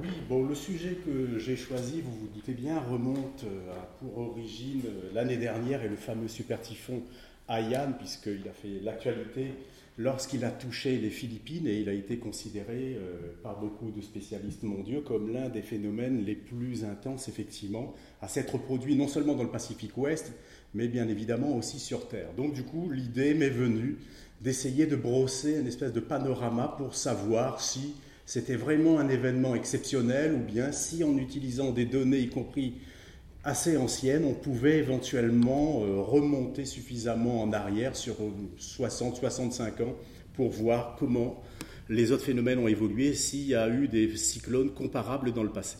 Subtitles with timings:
[0.00, 4.82] Oui, bon, le sujet que j'ai choisi, vous vous doutez bien, remonte à pour origine
[5.12, 7.02] l'année dernière et le fameux super typhon
[7.48, 9.52] Haiyan, puisqu'il a fait l'actualité
[9.98, 14.62] lorsqu'il a touché les Philippines et il a été considéré euh, par beaucoup de spécialistes
[14.62, 19.42] mondiaux comme l'un des phénomènes les plus intenses, effectivement, à s'être produit non seulement dans
[19.42, 20.32] le Pacifique Ouest,
[20.72, 22.28] mais bien évidemment aussi sur Terre.
[22.36, 23.98] Donc du coup, l'idée m'est venue
[24.40, 27.94] d'essayer de brosser une espèce de panorama pour savoir si
[28.28, 32.74] c'était vraiment un événement exceptionnel ou bien si en utilisant des données, y compris
[33.42, 38.16] assez ancienne, on pouvait éventuellement euh, remonter suffisamment en arrière sur
[38.60, 39.96] 60-65 ans
[40.34, 41.42] pour voir comment
[41.88, 45.78] les autres phénomènes ont évolué, s'il y a eu des cyclones comparables dans le passé.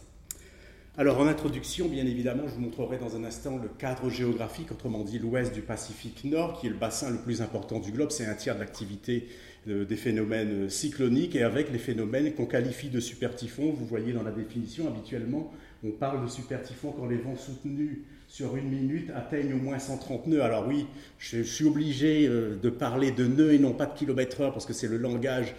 [0.96, 5.04] Alors en introduction, bien évidemment, je vous montrerai dans un instant le cadre géographique, autrement
[5.04, 8.24] dit l'ouest du Pacifique Nord, qui est le bassin le plus important du globe, c'est
[8.24, 9.28] un tiers de l'activité
[9.68, 14.22] des phénomènes cycloniques, et avec les phénomènes qu'on qualifie de super typhons, vous voyez dans
[14.22, 15.52] la définition habituellement,
[15.84, 19.78] on parle de super typhon quand les vents soutenus sur une minute atteignent au moins
[19.78, 20.42] 130 nœuds.
[20.42, 20.86] Alors oui,
[21.18, 24.66] je, suis obligé euh, de parler de nœuds et non pas de kilomètres heure parce
[24.66, 25.54] que c'est le langage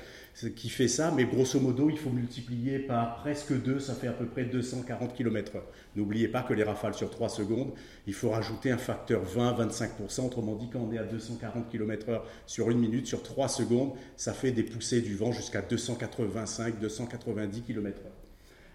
[0.56, 4.14] qui fait ça, mais grosso modo, il faut multiplier par presque 2, ça fait à
[4.14, 5.68] peu près 240 km heure.
[5.96, 7.72] N'oubliez pas que les rafales sur 3 secondes,
[8.08, 12.26] il faut rajouter un facteur 20-25%, autrement dit, quand on est à 240 km heure
[12.46, 18.02] sur une minute, sur 3 secondes, ça fait des poussées du vent jusqu'à 285-290 km
[18.06, 18.12] heure.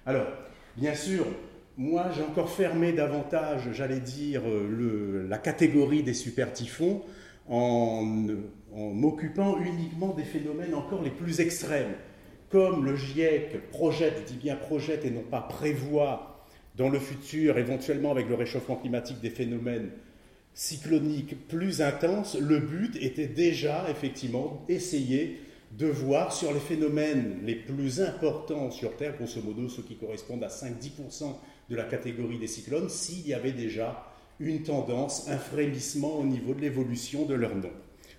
[0.07, 0.27] Alors,
[0.77, 1.25] Bien sûr,
[1.77, 7.03] moi j'ai encore fermé davantage, j'allais dire, euh, la catégorie des super typhons
[7.49, 8.27] en,
[8.75, 11.95] m'occupant uniquement des phénomènes encore les plus extrêmes,
[12.51, 17.59] comme le GIEC projette, je dis bien projette et non pas prévoit dans le futur,
[17.59, 19.91] éventuellement avec le réchauffement climatique, des phénomènes
[20.55, 25.41] cycloniques plus intenses, le but était déjà effectivement essayer
[25.73, 30.45] de voir sur les phénomènes les plus importants sur Terre, grosso modo ceux qui correspondent
[30.45, 31.35] à 5-10%
[31.71, 34.07] de la catégorie des cyclones, s'il y avait déjà
[34.39, 37.71] une tendance, un frémissement au niveau de l'évolution de leur nom.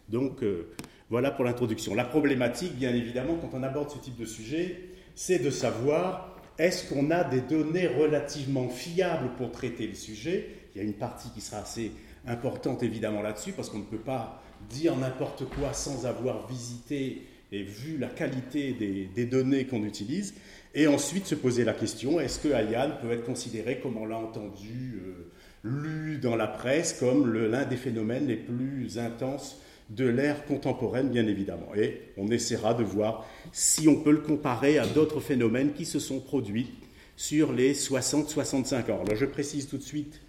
[0.10, 0.70] Donc euh,
[1.10, 1.96] voilà pour l'introduction.
[1.96, 4.80] La problématique, bien évidemment, quand on aborde ce type de sujet,
[5.16, 10.50] c'est de savoir est-ce qu'on a des données relativement fiables pour traiter le sujet?
[10.74, 11.92] Il y a une partie qui sera assez
[12.28, 17.64] importante évidemment là-dessus, parce qu'on ne peut pas dire n'importe quoi sans avoir visité et
[17.64, 20.34] vu la qualité des, données qu'on utilise,
[20.74, 24.18] et ensuite se poser la question, est-ce que Ayan peut être considéré, comme on l'a
[24.18, 25.32] entendu, euh,
[25.64, 31.28] lu dans la presse, comme l'un des phénomènes les plus intenses de l'ère contemporaine, bien
[31.28, 31.76] évidemment.
[31.76, 36.00] Et on essaiera de voir si on peut le comparer à d'autres phénomènes qui se
[36.00, 36.72] sont produits
[37.16, 39.02] sur les 60-65 ans.
[39.02, 40.22] Alors je précise tout de suite,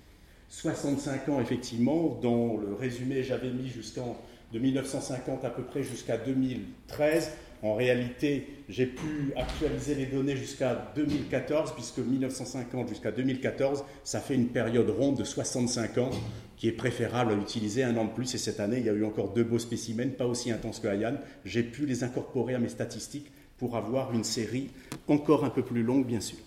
[0.48, 4.16] 65 ans, effectivement, dans le résumé, j'avais mis jusqu'en
[4.52, 7.32] de 1950 à peu près jusqu'à 2013.
[7.62, 14.34] En réalité, j'ai pu actualiser les données jusqu'à 2014, puisque 1950 jusqu'à 2014, ça fait
[14.34, 16.10] une période ronde de 65 ans,
[16.56, 18.34] qui est préférable à utiliser un an de plus.
[18.34, 20.88] Et cette année, il y a eu encore deux beaux spécimens, pas aussi intenses que
[20.88, 21.14] Hayan.
[21.44, 24.70] J'ai pu les incorporer à mes statistiques pour avoir une série
[25.08, 26.38] encore un peu plus longue, bien sûr.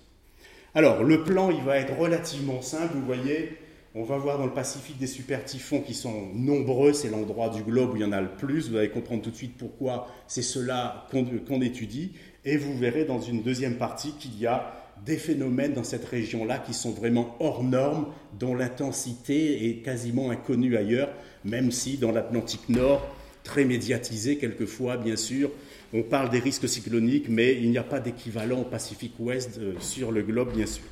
[0.76, 2.94] Alors, le plan, il va être relativement simple.
[2.96, 3.58] Vous voyez,
[3.96, 7.64] on va voir dans le Pacifique des super typhons qui sont nombreux, c'est l'endroit du
[7.64, 8.70] globe où il y en a le plus.
[8.70, 12.14] Vous allez comprendre tout de suite pourquoi c'est cela qu'on étudie.
[12.46, 16.60] Et vous verrez dans une deuxième partie qu'il y a des phénomènes dans cette région-là
[16.60, 18.08] qui sont vraiment hors normes,
[18.40, 21.10] dont l'intensité est quasiment inconnue ailleurs,
[21.44, 23.06] même si dans l'Atlantique Nord,
[23.44, 25.52] très médiatisé quelquefois, bien sûr,
[25.94, 29.74] on parle des risques cycloniques, mais il n'y a pas d'équivalent au Pacifique Ouest euh,
[29.80, 30.84] sur le globe, bien sûr.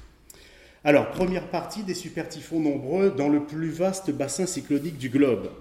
[0.84, 5.51] Alors, première partie des super typhons nombreux dans le plus vaste bassin cyclonique du globe.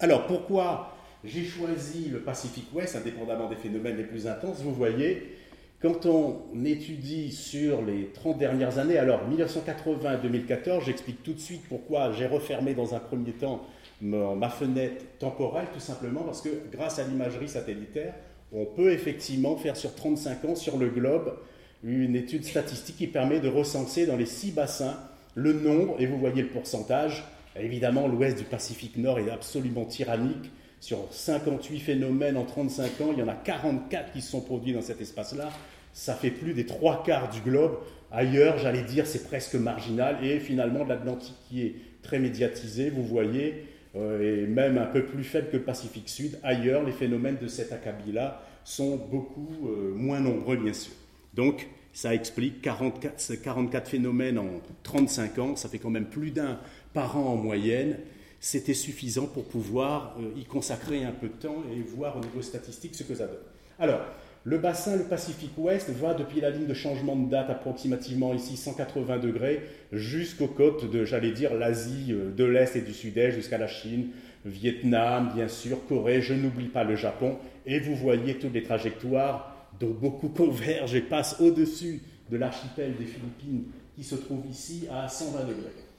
[0.00, 4.60] Alors, pourquoi j'ai choisi le Pacifique Ouest, indépendamment des phénomènes les plus intenses?
[4.62, 5.36] Vous voyez,
[5.80, 12.12] quand on étudie sur les 30 dernières années, alors 1980-2014, j'explique tout de suite pourquoi
[12.12, 13.62] j'ai refermé dans un premier temps
[14.02, 18.14] ma fenêtre temporelle, tout simplement parce que grâce à l'imagerie satellitaire,
[18.52, 21.36] on peut effectivement faire sur 35 ans sur le globe
[21.82, 24.98] une étude statistique qui permet de recenser dans les six bassins
[25.34, 27.24] le nombre, et vous voyez le pourcentage.
[27.58, 30.50] Évidemment, l'ouest du Pacifique Nord est absolument tyrannique.
[30.80, 34.72] Sur 58 phénomènes en 35 ans, il y en a 44 qui se sont produits
[34.72, 35.50] dans cet espace-là.
[35.92, 37.78] Ça fait plus des trois quarts du globe.
[38.10, 40.24] Ailleurs, j'allais dire, c'est presque marginal.
[40.24, 45.22] Et finalement, l'Atlantique qui est très médiatisé, vous voyez, euh, et même un peu plus
[45.22, 46.38] faible que le Pacifique Sud.
[46.42, 50.92] Ailleurs, les phénomènes de cet acabit-là sont beaucoup euh, moins nombreux, bien sûr.
[51.34, 54.48] Donc, ça explique 44, 44 phénomènes en
[54.82, 56.58] 35 ans, ça fait quand même plus d'un
[56.94, 57.96] par an en moyenne.
[58.40, 62.40] C'était suffisant pour pouvoir euh, y consacrer un peu de temps et voir au niveau
[62.40, 63.36] statistique ce que ça donne.
[63.78, 64.00] Alors,
[64.44, 68.56] le bassin, le Pacifique Ouest, va depuis la ligne de changement de date approximativement ici
[68.56, 69.60] 180 degrés
[69.92, 74.08] jusqu'aux côtes de, j'allais dire, l'Asie euh, de l'Est et du Sud-Est, jusqu'à la Chine,
[74.46, 77.36] Vietnam, bien sûr, Corée, je n'oublie pas le Japon,
[77.66, 82.00] et vous voyez toutes les trajectoires dont beaucoup convergent et passent au-dessus
[82.30, 83.64] de l'archipel des Philippines
[83.94, 85.89] qui se trouve ici à 120 degrés.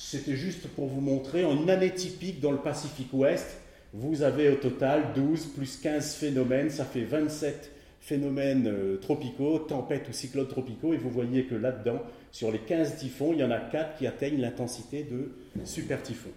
[0.00, 3.58] C'était juste pour vous montrer, en une année typique dans le Pacifique Ouest,
[3.92, 10.08] vous avez au total 12 plus 15 phénomènes, ça fait 27 phénomènes euh, tropicaux, tempêtes
[10.08, 12.00] ou cyclones tropicaux, et vous voyez que là-dedans,
[12.30, 15.32] sur les 15 typhons, il y en a 4 qui atteignent l'intensité de
[15.64, 16.30] super typhon.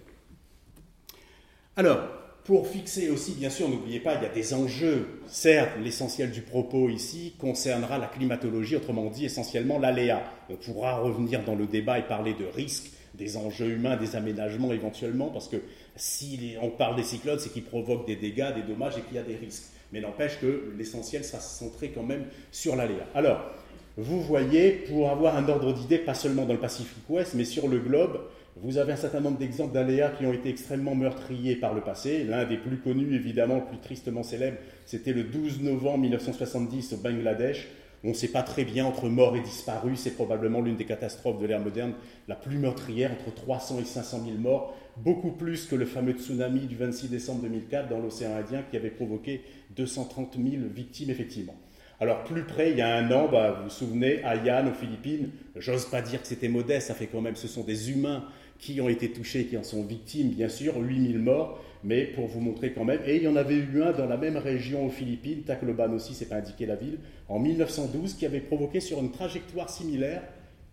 [1.78, 2.00] Alors,
[2.44, 5.22] pour fixer aussi, bien sûr, n'oubliez pas, il y a des enjeux.
[5.28, 10.24] Certes, l'essentiel du propos ici concernera la climatologie, autrement dit essentiellement l'aléa.
[10.50, 14.72] On pourra revenir dans le débat et parler de risques, des enjeux humains, des aménagements
[14.72, 15.58] éventuellement, parce que
[15.96, 19.20] si on parle des cyclones, c'est qu'ils provoquent des dégâts, des dommages et qu'il y
[19.20, 19.66] a des risques.
[19.92, 23.06] Mais n'empêche que l'essentiel sera centré quand même sur l'aléa.
[23.14, 23.52] Alors,
[23.98, 27.68] vous voyez, pour avoir un ordre d'idée, pas seulement dans le Pacifique Ouest, mais sur
[27.68, 28.22] le globe,
[28.56, 32.24] vous avez un certain nombre d'exemples d'aléas qui ont été extrêmement meurtriers par le passé.
[32.24, 36.98] L'un des plus connus, évidemment, le plus tristement célèbre, c'était le 12 novembre 1970 au
[36.98, 37.68] Bangladesh.
[38.04, 41.40] On ne sait pas très bien entre mort et disparu, c'est probablement l'une des catastrophes
[41.40, 41.94] de l'ère moderne
[42.28, 46.62] la plus meurtrière, entre 300 et 500 000 morts, beaucoup plus que le fameux tsunami
[46.62, 49.44] du 26 décembre 2004 dans l'océan Indien qui avait provoqué
[49.76, 51.56] 230 000 victimes effectivement.
[52.00, 54.74] Alors plus près, il y a un an, bah, vous vous souvenez, à Yann, aux
[54.74, 58.26] Philippines, j'ose pas dire que c'était modeste, ça fait quand même, ce sont des humains
[58.62, 62.40] qui ont été touchés, qui en sont victimes, bien sûr, 8000 morts, mais pour vous
[62.40, 63.02] montrer quand même.
[63.08, 66.14] Et il y en avait eu un dans la même région aux Philippines, Tacloban aussi,
[66.14, 70.22] c'est pas indiqué la ville, en 1912, qui avait provoqué sur une trajectoire similaire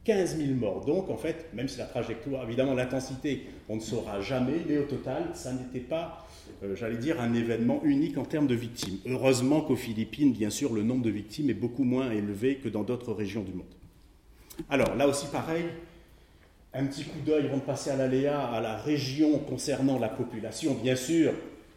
[0.05, 0.85] 15 000 morts.
[0.85, 4.85] Donc, en fait, même si la trajectoire, évidemment, l'intensité, on ne saura jamais, mais au
[4.85, 6.27] total, ça n'était pas,
[6.63, 8.99] euh, j'allais dire, un événement unique en termes de victimes.
[9.07, 12.85] Heureusement qu'aux Philippines, bien sûr, le nombre de victimes est beaucoup moins élevé que dans
[12.85, 13.65] d'autres régions du monde.
[14.69, 15.65] Alors, là aussi, pareil,
[16.75, 20.75] un petit coup d'œil avant de passer à l'aléa, à la région concernant la population.
[20.75, 21.33] Bien sûr,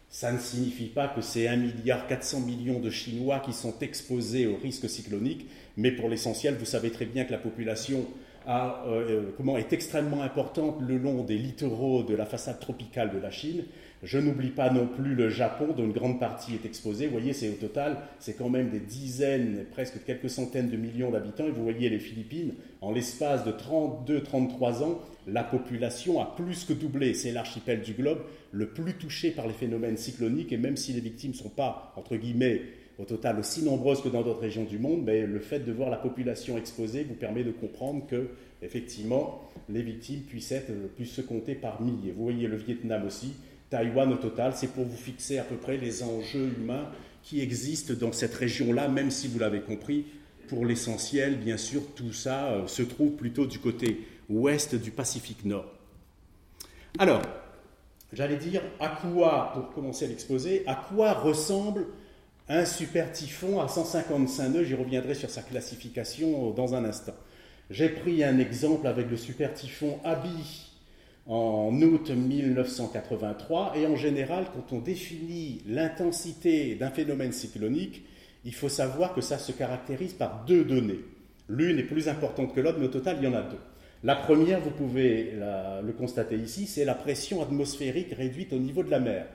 [0.08, 4.88] ça ne signifie pas que c'est 1,4 milliard de Chinois qui sont exposés au risque
[4.88, 5.46] cyclonique,
[5.76, 8.04] mais pour l'essentiel, vous savez très bien que la population
[8.46, 13.30] euh, euh, est extrêmement importante le long des littoraux de la façade tropicale de la
[13.30, 13.64] Chine.
[14.02, 17.06] Je n'oublie pas non plus le Japon, dont une grande partie est exposée.
[17.06, 21.12] Vous voyez, c'est au total, c'est quand même des dizaines, presque quelques centaines de millions
[21.12, 21.46] d'habitants.
[21.46, 26.72] Et vous voyez les Philippines, en l'espace de 32-33 ans, la population a plus que
[26.72, 27.14] doublé.
[27.14, 30.52] C'est l'archipel du globe le plus touché par les phénomènes cycloniques.
[30.52, 32.62] Et même si les victimes ne sont pas, entre guillemets,
[32.98, 35.90] au total aussi nombreuses que dans d'autres régions du monde, mais le fait de voir
[35.90, 38.28] la population exposée vous permet de comprendre que,
[38.62, 42.12] effectivement, les victimes puissent, être, puissent se compter par milliers.
[42.12, 43.32] Vous voyez le Vietnam aussi,
[43.72, 46.90] Taïwan au total, c'est pour vous fixer à peu près les enjeux humains
[47.22, 50.04] qui existent dans cette région-là, même si vous l'avez compris,
[50.46, 55.46] pour l'essentiel, bien sûr, tout ça euh, se trouve plutôt du côté ouest du Pacifique
[55.46, 55.64] Nord.
[56.98, 57.22] Alors,
[58.12, 61.86] j'allais dire à quoi, pour commencer l'exposé, à quoi ressemble
[62.50, 64.64] un super typhon à 155 nœuds?
[64.64, 67.14] J'y reviendrai sur sa classification dans un instant.
[67.70, 70.71] J'ai pris un exemple avec le super typhon Abi
[71.26, 73.74] en août 1983.
[73.76, 78.04] Et en général, quand on définit l'intensité d'un phénomène cyclonique,
[78.44, 81.00] il faut savoir que ça se caractérise par deux données.
[81.48, 83.58] L'une est plus importante que l'autre, mais au total, il y en a deux.
[84.04, 88.90] La première, vous pouvez le constater ici, c'est la pression atmosphérique réduite au niveau de
[88.90, 89.26] la mer.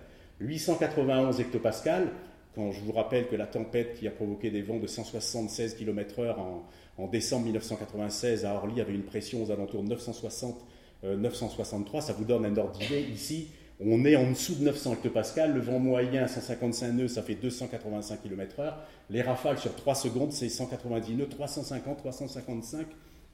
[0.42, 2.10] 891 hectopascales,
[2.54, 6.38] quand je vous rappelle que la tempête qui a provoqué des vents de 176 km/h
[6.38, 6.66] en,
[6.98, 10.66] en décembre 1996 à Orly avait une pression aux alentours de 960
[11.04, 13.06] 963, euh, ça vous donne un ordre d'idée.
[13.14, 13.48] Ici,
[13.80, 15.54] on est en dessous de 900 hectopascales.
[15.54, 18.74] Le vent moyen, 155 nœuds, ça fait 285 km/h.
[19.10, 22.88] Les rafales sur 3 secondes, c'est 190 nœuds, 350, 355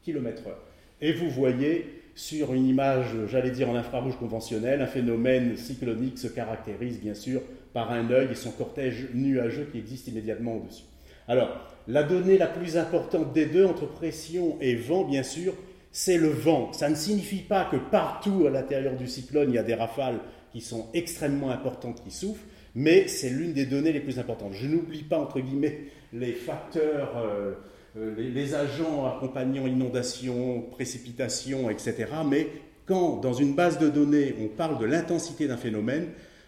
[0.03, 0.51] km/h.
[1.01, 6.27] Et vous voyez sur une image, j'allais dire en infrarouge conventionnel, un phénomène cyclonique se
[6.27, 7.41] caractérise bien sûr
[7.73, 10.83] par un œil et son cortège nuageux qui existe immédiatement au-dessus.
[11.27, 11.49] Alors,
[11.87, 15.53] la donnée la plus importante des deux, entre pression et vent, bien sûr,
[15.93, 16.73] c'est le vent.
[16.73, 20.19] Ça ne signifie pas que partout à l'intérieur du cyclone, il y a des rafales
[20.51, 22.43] qui sont extrêmement importantes qui souffrent,
[22.75, 24.53] mais c'est l'une des données les plus importantes.
[24.53, 27.53] Je n'oublie pas, entre guillemets, les facteurs, euh,
[27.97, 32.07] euh, les, agents accompagnant inondations, précipitations, etc.
[32.27, 32.47] Mais
[32.87, 36.07] quand, dans une base de données, on parle de l'intensité d'un phénomène,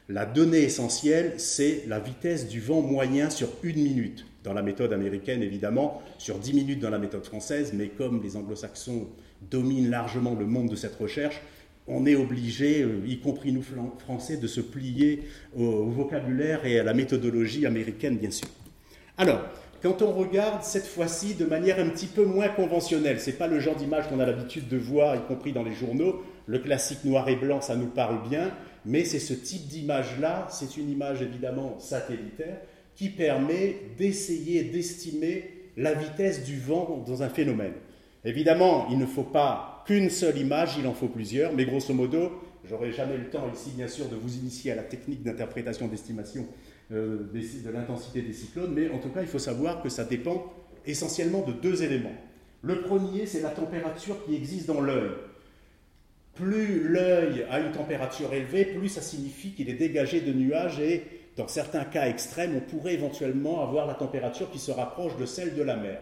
[0.10, 4.26] la donnée essentielle, c'est la vitesse du vent moyen sur une minute.
[4.44, 8.38] Dans la méthode américaine, évidemment, sur 10 minutes dans la méthode française, mais comme les
[8.38, 9.08] anglo-saxons
[9.50, 11.42] domine largement le monde de cette recherche,
[11.88, 13.64] on est obligé, euh, y compris nous
[14.00, 15.24] Français, de se plier
[15.56, 18.48] au, vocabulaire et à la méthodologie américaine, bien sûr.
[19.18, 19.42] Alors,
[19.84, 23.60] quand on regarde cette fois-ci de manière un petit peu moins conventionnelle, c'est pas le
[23.60, 27.30] genre d'image qu'on a l'habitude de voir, y compris dans les journaux, le classique noir
[27.30, 28.52] et blanc, ça nous parle bien,
[28.86, 32.58] mais c'est ce type d'image-là, c'est une image évidemment satellitaire,
[32.96, 37.74] qui permet d'essayer d'estimer la vitesse du vent dans un phénomène.
[38.26, 42.32] Évidemment, il ne faut pas qu'une seule image, il en faut plusieurs, mais grosso modo,
[42.68, 46.48] j'aurai jamais le temps ici, bien sûr, de vous initier à la technique d'interprétation d'estimation
[46.92, 50.52] euh, de l'intensité des cyclones, mais en tout cas, il faut savoir que ça dépend
[50.88, 52.16] essentiellement de deux éléments.
[52.64, 55.12] Le premier, c'est la température qui existe dans l'œil.
[56.34, 61.04] Plus l'œil a une température élevée, plus ça signifie qu'il est dégagé de nuages et
[61.38, 65.54] dans certains cas extrêmes, on pourrait éventuellement avoir la température qui se rapproche de celle
[65.54, 66.00] de la mer.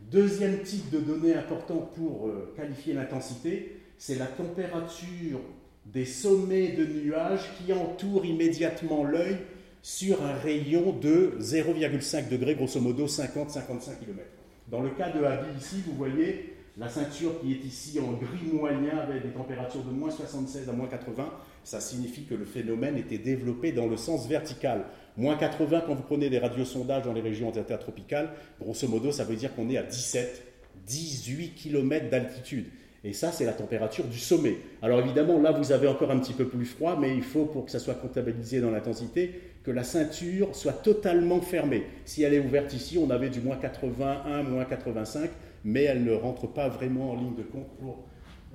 [0.00, 5.40] Deuxième type de données important pour euh, qualifier l'intensité, c'est la température
[5.86, 9.38] des sommets de nuages qui entourent immédiatement l'œil
[9.82, 14.22] sur un rayon de 0,5 degrés, grosso modo 50-55 km.
[14.68, 18.50] Dans le cas de Habi ici, vous voyez la ceinture qui est ici en gris
[18.52, 21.30] moyen avec des températures de moins 76 à moins 80
[21.64, 24.84] ça signifie que le phénomène était développé dans le sens vertical.
[25.16, 28.30] Moins 80 quand vous prenez des radiosondages dans les régions intertropicales,
[28.60, 30.42] grosso modo, ça veut dire qu'on est à 17,
[30.86, 32.66] 18 km d'altitude.
[33.02, 34.56] Et ça, c'est la température du sommet.
[34.80, 37.66] Alors évidemment, là, vous avez encore un petit peu plus froid, mais il faut, pour
[37.66, 41.84] que ça soit comptabilisé dans l'intensité, que la ceinture soit totalement fermée.
[42.04, 45.30] Si elle est ouverte ici, on avait du moins 81, moins 85,
[45.64, 48.04] mais elle ne rentre pas vraiment en ligne de compte pour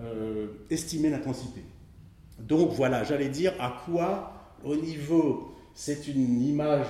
[0.02, 1.62] euh, estimer l'intensité.
[2.48, 6.88] Donc voilà, j'allais dire à quoi, au niveau, c'est une image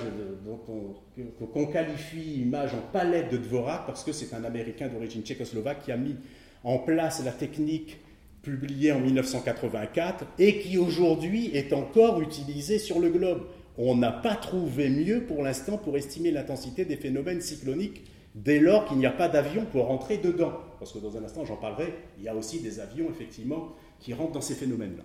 [1.52, 5.92] qu'on qualifie image en palette de Dvorak, parce que c'est un Américain d'origine tchécoslovaque qui
[5.92, 6.16] a mis
[6.64, 7.98] en place la technique
[8.42, 13.46] publiée en 1984 et qui aujourd'hui est encore utilisée sur le globe.
[13.76, 18.02] On n'a pas trouvé mieux pour l'instant pour estimer l'intensité des phénomènes cycloniques
[18.34, 20.52] dès lors qu'il n'y a pas d'avion pour rentrer dedans.
[20.78, 24.14] Parce que dans un instant, j'en parlerai, il y a aussi des avions, effectivement, qui
[24.14, 25.04] rentrent dans ces phénomènes-là.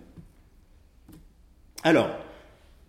[1.86, 2.10] Alors,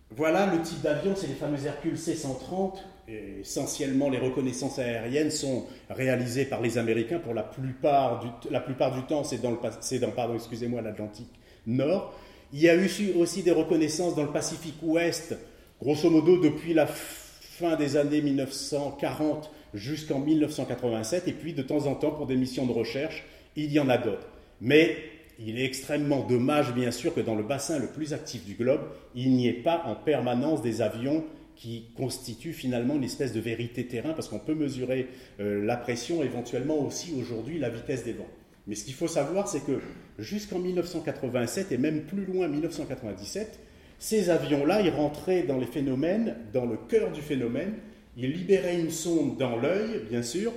[0.09, 2.79] voilà le type d'avion, c'est les fameux Hercule C-130.
[3.07, 8.95] essentiellement, les reconnaissances aériennes sont réalisées par les Américains pour la plupart du, la plupart
[8.95, 11.29] du temps, c'est dans, le, dans pardon, excusez-moi, l'Atlantique
[11.67, 12.11] Nord.
[12.51, 12.89] Il y a eu
[13.19, 15.37] aussi des reconnaissances dans le Pacifique Ouest,
[15.79, 21.93] grosso modo depuis la fin des années 1940 jusqu'en 1987, et puis de temps en
[21.93, 23.25] temps pour des missions de recherche,
[23.55, 24.27] il y en a d'autres.
[24.59, 24.97] Mais
[25.39, 28.81] il est extrêmement dommage, bien sûr, que dans le bassin le plus actif du globe,
[29.15, 31.23] il n'y ait pas en permanence des avions
[31.55, 35.07] qui constituent finalement une espèce de vérité terrain, parce qu'on peut mesurer
[35.39, 38.27] euh, la pression, éventuellement aussi aujourd'hui la vitesse des vents.
[38.67, 39.79] Mais ce qu'il faut savoir, c'est que
[40.19, 43.59] jusqu'en 1987 et même plus loin 1997,
[43.97, 47.73] ces avions-là, ils rentraient dans les phénomènes, dans le cœur du phénomène,
[48.17, 50.51] ils libéraient une sonde dans l'œil, bien sûr,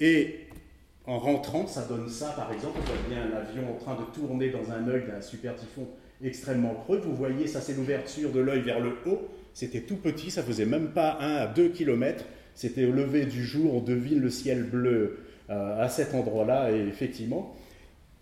[0.00, 0.46] et
[1.10, 4.50] en rentrant, ça donne ça, par exemple, vous voyez un avion en train de tourner
[4.50, 5.88] dans un œil d'un super typhon
[6.22, 7.00] extrêmement creux.
[7.04, 9.28] Vous voyez, ça c'est l'ouverture de l'œil vers le haut.
[9.52, 12.24] C'était tout petit, ça faisait même pas 1 à 2 km.
[12.54, 15.18] C'était au lever du jour, on devine le ciel bleu
[15.50, 17.56] euh, à cet endroit-là, et effectivement,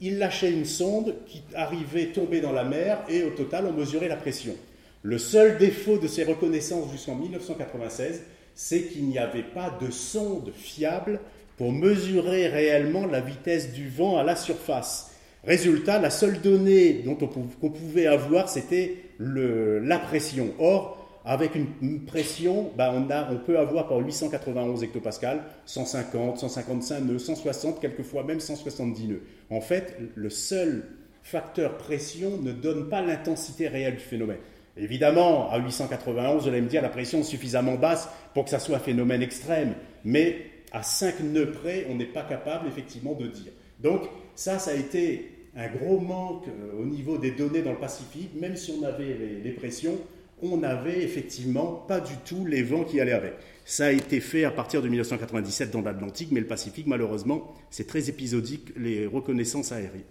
[0.01, 4.09] il lâchait une sonde qui arrivait tomber dans la mer, et au total, on mesurait
[4.09, 4.55] la pression.
[5.03, 8.23] Le seul défaut de ces reconnaissances jusqu'en 1996,
[8.55, 11.21] c'est qu'il n'y avait pas de sonde fiable
[11.59, 15.11] pour mesurer réellement la vitesse du vent à la surface.
[15.45, 20.55] Résultat, la seule donnée qu'on pouvait avoir, c'était la pression.
[20.59, 27.81] Or, avec une, pression, bah, on, peut avoir par 891 hectopascales, 150, 155 nœuds, 160,
[27.81, 29.23] quelquefois même 170 nœuds.
[29.51, 30.85] En fait, le seul
[31.23, 34.39] facteur pression ne donne pas l'intensité réelle du phénomène.
[34.77, 38.61] Évidemment, à 891, vous allez me dire, la pression est suffisamment basse pour que ça
[38.61, 39.75] soit un phénomène extrême,
[40.05, 40.37] mais
[40.73, 43.53] à 5 nœuds près, on n'est pas capable effectivement de dire.
[43.81, 44.03] Donc
[44.35, 48.31] ça, ça a été un gros manque euh, au niveau des données dans le Pacifique,
[48.41, 49.99] même si on avait les, pressions,
[50.43, 53.35] on n'avait effectivement pas du tout les vents qui allaient avec.
[53.65, 57.87] Ça a été fait à partir de 1997 dans l'Atlantique, mais le Pacifique, malheureusement, c'est
[57.87, 60.03] très épisodique, les reconnaissances aériennes.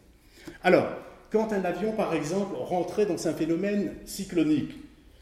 [0.63, 0.87] Alors,
[1.31, 4.75] quand un avion, par exemple, rentrait dans un phénomène cyclonique,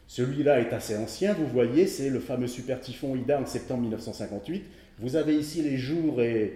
[0.08, 4.64] celui-là est assez ancien, vous voyez, c'est le fameux super typhon Ida en septembre 1958.
[4.98, 6.54] Vous avez ici les jours et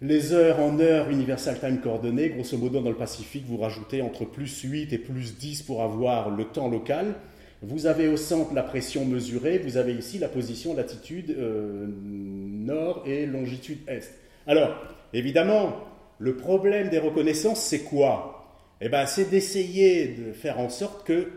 [0.00, 2.30] les heures en heures Universal Time coordonnées.
[2.30, 6.30] Grosso modo, dans le Pacifique, vous rajoutez entre plus 8 et plus 10 pour avoir
[6.30, 7.14] le temps local.
[7.60, 9.58] Vous avez au centre la pression mesurée.
[9.58, 14.10] Vous avez ici la position, latitude euh, nord et longitude est.
[14.46, 14.74] Alors,
[15.12, 15.76] évidemment,
[16.18, 18.56] le problème des reconnaissances, c'est quoi?
[18.80, 21.28] Eh bien, c'est d'essayer de faire en sorte que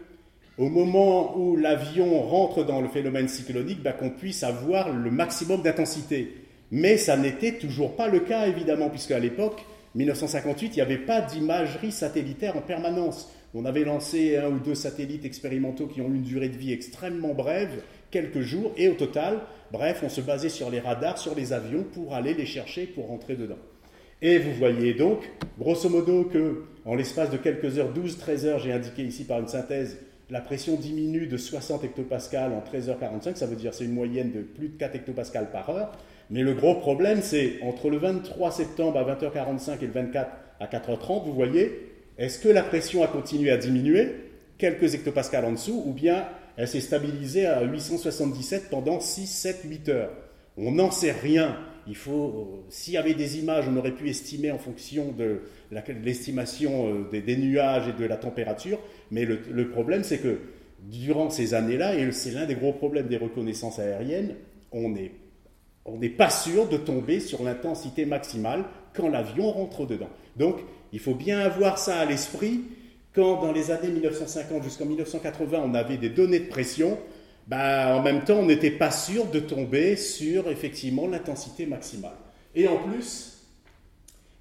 [0.58, 5.62] au moment où l'avion rentre dans le phénomène cyclonique, bah, qu'on puisse avoir le maximum
[5.62, 6.34] d'intensité.
[6.72, 9.64] Mais ça n'était toujours pas le cas, évidemment, puisque à l'époque,
[9.96, 13.32] 1958, il n'y avait pas d'imagerie satellitaire en permanence.
[13.56, 17.34] On avait lancé un ou deux satellites expérimentaux qui ont une durée de vie extrêmement
[17.34, 19.40] brève, quelques jours, et au total,
[19.72, 23.08] bref, on se basait sur les radars, sur les avions pour aller les chercher, pour
[23.08, 23.60] rentrer dedans.
[24.22, 25.30] Et vous voyez donc,
[25.60, 29.48] grosso modo, que en l'espace de quelques heures, 12-13 heures, j'ai indiqué ici par une
[29.48, 29.98] synthèse,
[30.30, 34.42] la pression diminue de 60 hectopascales en 13h45, ça veut dire c'est une moyenne de
[34.42, 35.92] plus de 4 hectopascales par heure.
[36.30, 40.66] Mais le gros problème, c'est entre le 23 septembre à 20h45 et le 24 à
[40.68, 44.16] 4h30, vous voyez, est-ce que la pression a continué à diminuer,
[44.58, 46.26] quelques hectopascales en dessous, ou bien
[46.56, 50.12] elle s'est stabilisée à 877 pendant 6, 7, 8 heures?
[50.58, 51.58] On n'en sait rien.
[51.88, 55.42] Il faut, s'il y avait des images, on aurait pu estimer en fonction de
[56.04, 58.80] l'estimation euh, des, nuages et de la température,
[59.12, 60.40] mais le, problème, c'est que
[60.80, 64.36] durant ces années-là, et c'est l'un des gros problèmes des reconnaissances aériennes,
[64.72, 65.12] on n'est
[65.86, 68.64] on n'est pas sûr de tomber sur l'intensité maximale
[68.94, 70.10] quand l'avion rentre dedans.
[70.38, 70.56] Donc,
[70.94, 72.62] il faut bien avoir ça à l'esprit.
[73.14, 76.98] Quand dans les années 1950 jusqu'en 1980, on avait des données de pression,
[77.48, 82.16] bah, en même temps, on n'était pas sûr de tomber sur effectivement l'intensité maximale.
[82.56, 83.40] Et en plus,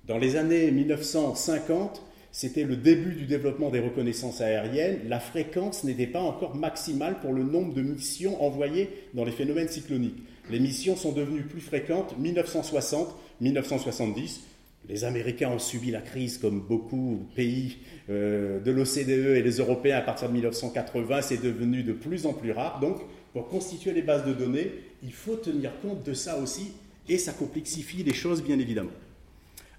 [0.06, 5.00] dans les années 1950, c'était le début du développement des reconnaissances aériennes.
[5.08, 9.68] La fréquence n'était pas encore maximale pour le nombre de missions envoyées dans les phénomènes
[9.68, 10.22] cycloniques.
[10.50, 14.40] Les missions sont devenues plus fréquentes 1960, 1970.
[14.88, 17.78] Les Américains ont subi la crise comme beaucoup de pays
[18.10, 21.22] euh, de l'OCDE et les Européens à partir de 1980.
[21.22, 22.80] C'est devenu de plus en plus rare.
[22.80, 22.98] Donc,
[23.32, 24.72] pour constituer les bases de données,
[25.02, 26.72] il faut tenir compte de ça aussi
[27.08, 28.90] et ça complexifie les choses, bien évidemment.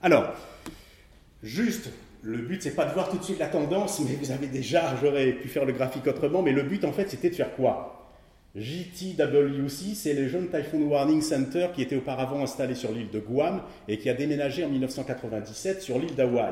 [0.02, 0.34] Alors,
[1.42, 1.90] juste,
[2.22, 4.96] le but, c'est pas de voir tout de suite la tendance, mais vous avez déjà,
[5.02, 7.93] j'aurais pu faire le graphique autrement, mais le but, en fait, c'était de faire quoi?
[8.56, 13.64] JTWC, c'est le Jeune Typhoon Warning Center qui était auparavant installé sur l'île de Guam
[13.88, 16.52] et qui a déménagé en 1997 sur l'île d'Hawaï.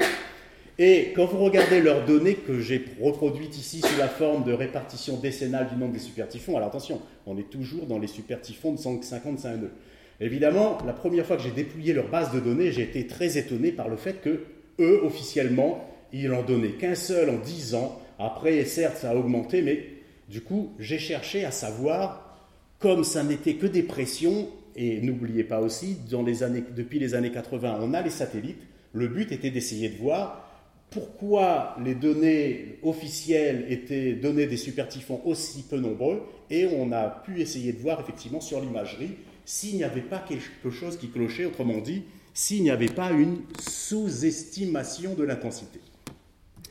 [0.79, 5.17] Et quand vous regardez leurs données que j'ai reproduites ici sous la forme de répartition
[5.17, 8.73] décennale du nombre des super typhons, alors attention, on est toujours dans les super typhons
[8.73, 9.71] de 155 nœuds.
[10.19, 13.71] Évidemment, la première fois que j'ai dépouillé leur base de données, j'ai été très étonné
[13.71, 14.41] par le fait que
[14.79, 18.01] eux, officiellement, ils n'en donnaient qu'un seul en 10 ans.
[18.17, 20.00] Après, certes, ça a augmenté, mais
[20.31, 22.37] du coup, j'ai cherché à savoir,
[22.79, 27.93] comme ça n'était que des pressions, et n'oubliez pas aussi, depuis les années 80, on
[27.93, 28.61] a les satellites,
[28.93, 30.47] le but était d'essayer de voir
[30.89, 37.41] pourquoi les données officielles étaient données des supertyphons aussi peu nombreux, et on a pu
[37.41, 39.11] essayer de voir effectivement sur l'imagerie
[39.43, 43.41] s'il n'y avait pas quelque chose qui clochait, autrement dit, s'il n'y avait pas une
[43.59, 45.79] sous-estimation de l'intensité.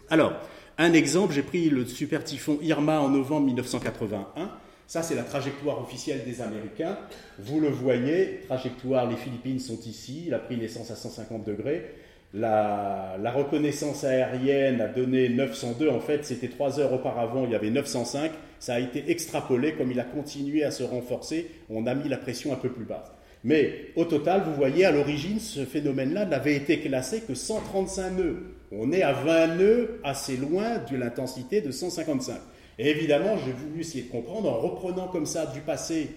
[0.09, 0.33] Alors,
[0.81, 4.51] un exemple, j'ai pris le super typhon Irma en novembre 1981.
[4.87, 6.97] Ça, c'est la trajectoire officielle des Américains.
[7.38, 11.85] Vous le voyez, trajectoire, les Philippines sont ici, il a pris naissance à 150 degrés.
[12.33, 15.90] La, reconnaissance aérienne a donné 902.
[15.90, 18.33] En fait, c'était trois heures auparavant, il y avait 905.
[18.59, 22.16] Ça a été extrapolé, comme il a continué à se renforcer, on a mis la
[22.16, 23.12] pression un peu plus basse.
[23.45, 28.55] Mais au total, vous voyez, à l'origine, ce phénomène-là n'avait été classé que 135 nœuds.
[28.73, 32.37] On est à 20 nœuds, assez loin de l'intensité de 155.
[32.79, 36.11] Et évidemment, j'ai voulu essayer de comprendre en reprenant comme ça du passé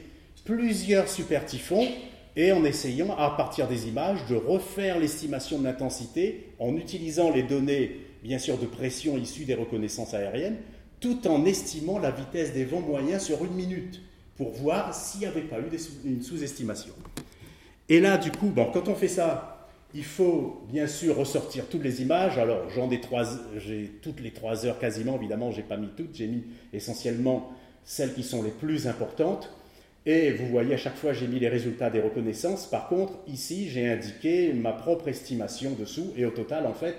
[0.45, 1.87] plusieurs super typhons
[2.35, 7.43] et en essayant, à partir des images, de refaire l'estimation de l'intensité en utilisant les
[7.43, 10.57] données, bien sûr, de pression issues des reconnaissances aériennes,
[10.99, 14.01] tout en estimant la vitesse des vents moyens sur une minute
[14.37, 15.69] pour voir s'il n'y avait pas eu
[16.05, 16.93] une sous-estimation.
[17.89, 19.52] Et là, du coup, bon, quand on fait ça,
[19.93, 22.37] il faut bien sûr ressortir toutes les images.
[22.37, 22.99] Alors, j'en ai
[23.57, 27.51] j'ai toutes les trois heures quasiment, évidemment, j'ai pas mis toutes, j'ai mis essentiellement
[27.85, 29.49] celles qui sont les plus importantes.
[30.05, 32.65] Et vous voyez, à chaque fois, j'ai mis les résultats des reconnaissances.
[32.65, 36.11] Par contre, ici, j'ai indiqué ma propre estimation dessous.
[36.17, 36.95] Et au total, en fait,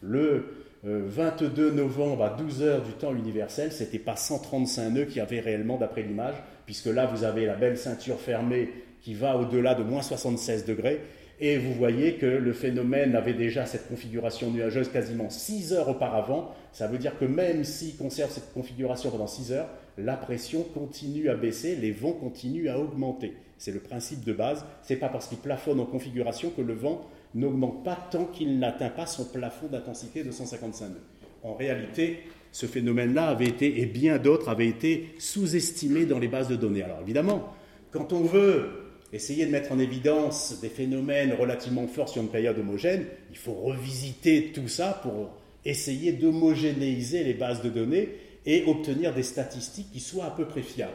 [0.00, 5.20] le 22 euh, novembre à 12 heures du temps universel, c'était pas 135 nœuds qui
[5.20, 6.34] avaient réellement d'après l'image,
[6.66, 8.70] puisque là, vous avez la belle ceinture fermée
[9.02, 11.00] qui va au-delà de moins 76 degrés.
[11.40, 16.52] Et vous voyez que le phénomène avait déjà cette configuration nuageuse quasiment 6 heures auparavant.
[16.72, 21.28] Ça veut dire que même s'il conserve cette configuration pendant 6 heures, la pression continue
[21.28, 23.34] à baisser, les vents continuent à augmenter.
[23.56, 24.64] C'est le principe de base.
[24.82, 28.58] Ce n'est pas parce qu'il plafonne en configuration que le vent n'augmente pas tant qu'il
[28.58, 31.02] n'atteint pas son plafond d'intensité de 155 nœuds.
[31.44, 32.20] En réalité,
[32.50, 36.82] ce phénomène-là avait été, et bien d'autres, avaient été sous-estimés dans les bases de données.
[36.82, 37.52] Alors évidemment,
[37.92, 42.58] quand on veut essayer de mettre en évidence des phénomènes relativement forts sur une période
[42.58, 45.30] homogène, il faut revisiter tout ça pour
[45.64, 48.10] essayer d'homogénéiser les bases de données
[48.46, 50.92] et obtenir des statistiques qui soient à peu près fiables.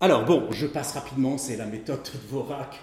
[0.00, 2.80] Alors bon, je passe rapidement, c'est la méthode de Dvorak,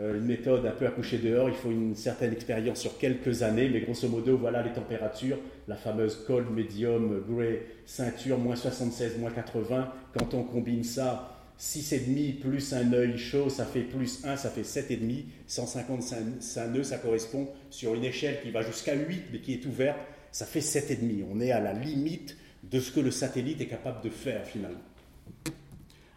[0.00, 3.42] euh, une méthode un peu à coucher dehors, il faut une certaine expérience sur quelques
[3.42, 5.36] années, mais grosso modo, voilà les températures,
[5.68, 12.40] la fameuse cold, medium, grey, ceinture, moins 76, moins 80, quand on combine ça, 6,5
[12.40, 17.48] plus un œil chaud, ça fait plus 1, ça fait 7,5, 155 nœuds, ça correspond
[17.70, 19.98] sur une échelle qui va jusqu'à 8, mais qui est ouverte,
[20.32, 21.24] ça fait 7,5.
[21.32, 24.80] On est à la limite de ce que le satellite est capable de faire finalement.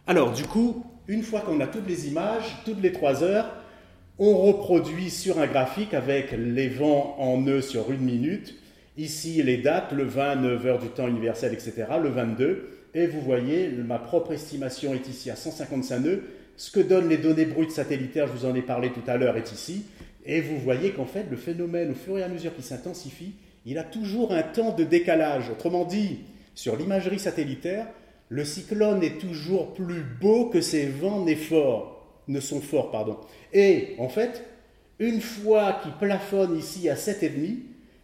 [0.08, 3.54] Alors, du coup, une fois qu'on a toutes les images, toutes les 3 heures,
[4.18, 8.56] on reproduit sur un graphique avec les vents en nœuds sur une minute.
[8.96, 12.75] Ici, les dates, le 20, 9 heures du temps universel, etc., le 22.
[12.96, 16.22] Et vous voyez, ma propre estimation est ici à 155 nœuds.
[16.56, 19.36] Ce que donnent les données brutes satellitaires, je vous en ai parlé tout à l'heure,
[19.36, 19.84] est ici.
[20.24, 23.34] Et vous voyez qu'en fait, le phénomène, au fur et à mesure qu'il s'intensifie,
[23.66, 25.50] il a toujours un temps de décalage.
[25.50, 26.20] Autrement dit,
[26.54, 27.86] sur l'imagerie satellitaire,
[28.30, 31.22] le cyclone est toujours plus beau que ses vents
[32.28, 32.90] ne sont forts.
[32.90, 33.18] Pardon.
[33.52, 34.42] Et en fait,
[35.00, 37.58] une fois qu'il plafonne ici à 7,5,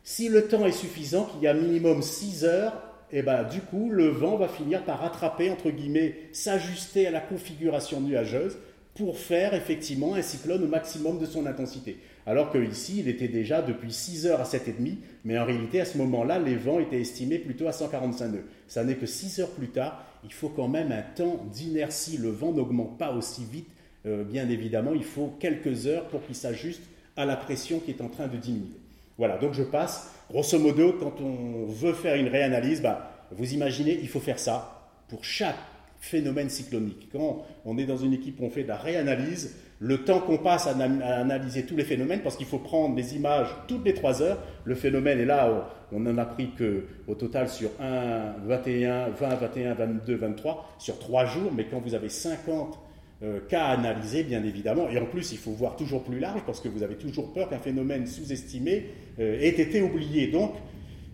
[0.05, 3.61] si le temps est suffisant, qu'il y a minimum 6 heures, et eh ben, du
[3.61, 8.57] coup, le vent va finir par rattraper, entre guillemets, s'ajuster à la configuration nuageuse
[8.95, 11.99] pour faire effectivement un cyclone au maximum de son intensité.
[12.27, 15.99] Alors qu'ici, il était déjà depuis 6 heures à 7,5, mais en réalité, à ce
[15.99, 18.45] moment-là, les vents étaient estimés plutôt à 145 nœuds.
[18.67, 22.17] Ça n'est que 6 heures plus tard, il faut quand même un temps d'inertie.
[22.17, 23.69] Le vent n'augmente pas aussi vite,
[24.07, 26.83] euh, bien évidemment, il faut quelques heures pour qu'il s'ajuste
[27.17, 28.79] à la pression qui est en train de diminuer.
[29.19, 30.11] Voilà, donc je passe.
[30.33, 34.89] Grosso modo, quand on veut faire une réanalyse, bah, vous imaginez, il faut faire ça
[35.09, 35.59] pour chaque
[36.01, 37.11] phénomène cyclonique.
[37.13, 40.67] Quand on est dans une équipe on fait de la réanalyse, le temps qu'on passe
[40.67, 44.39] à, analyser tous les phénomènes, parce qu'il faut prendre des images toutes les trois heures,
[44.65, 49.75] le phénomène est là, on n'en a pris qu'au total sur 1, 21, 20, 21,
[49.75, 52.79] 22, 23, sur trois jours, mais quand vous avez 50
[53.23, 56.43] euh, cas à analyser, bien évidemment, et en plus il faut voir toujours plus large,
[56.45, 58.87] parce que vous avez toujours peur qu'un phénomène sous-estimé
[59.21, 60.27] euh, ait été oublié.
[60.27, 60.55] Donc,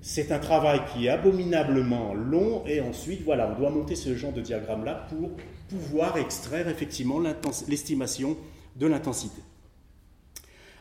[0.01, 4.33] c'est un travail qui est abominablement long et ensuite, voilà, on doit monter ce genre
[4.33, 5.31] de diagramme-là pour
[5.69, 7.21] pouvoir extraire effectivement
[7.69, 8.37] l'estimation
[8.77, 9.43] de l'intensité.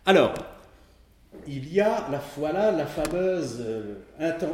[0.06, 0.34] Alors,
[1.48, 3.96] il y a la, voilà la fameuse, euh,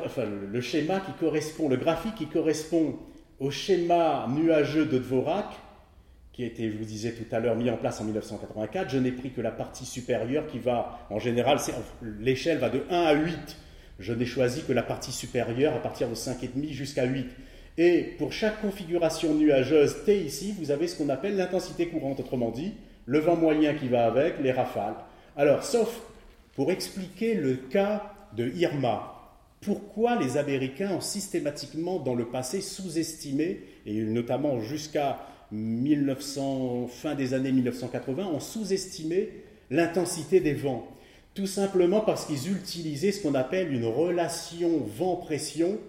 [0.06, 2.96] enfin, le schéma qui correspond, le graphique qui correspond
[3.40, 5.52] au schéma nuageux de Dvorak,
[6.34, 8.90] qui a été, je vous disais tout à l'heure, mis en place en 1984.
[8.90, 11.60] Je n'ai pris que la partie supérieure qui va, en général,
[12.20, 13.58] l'échelle va de 1 à 8
[14.00, 17.28] je n'ai choisi que la partie supérieure à partir de 5,5 jusqu'à 8.
[17.78, 22.52] Et pour chaque configuration nuageuse T ici, vous avez ce qu'on appelle l'intensité courante, autrement
[22.52, 22.74] dit,
[23.06, 24.96] le vent moyen qui va avec, les rafales.
[25.36, 26.02] Alors, sauf
[26.56, 29.10] pour expliquer le cas de Irma,
[29.62, 35.20] pourquoi les Américains ont systématiquement dans le passé sous-estimé, et notamment jusqu'à
[35.54, 39.30] 1900, fin des années 1980, ont sous-estimé
[39.70, 40.88] l'intensité des vents
[41.34, 45.80] tout simplement parce qu'ils utilisaient ce qu'on appelle une relation vent-pression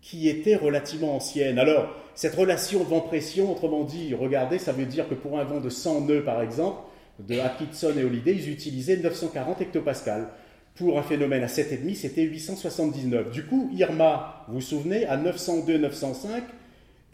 [0.00, 1.58] qui était relativement ancienne.
[1.58, 5.68] Alors, cette relation vent-pression, autrement dit, regardez, ça veut dire que pour un vent de
[5.68, 6.82] 100 nœuds, par exemple,
[7.18, 10.28] de Atkinson et Holiday, ils utilisaient 940 hectopascales.
[10.76, 13.32] Pour un phénomène à 7,5, c'était 879.
[13.32, 16.42] Du coup, Irma, vous vous souvenez, à 902-905,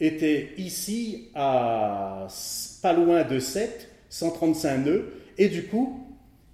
[0.01, 2.27] était ici à
[2.83, 6.01] pas loin de 7, 135 nœuds, et du coup,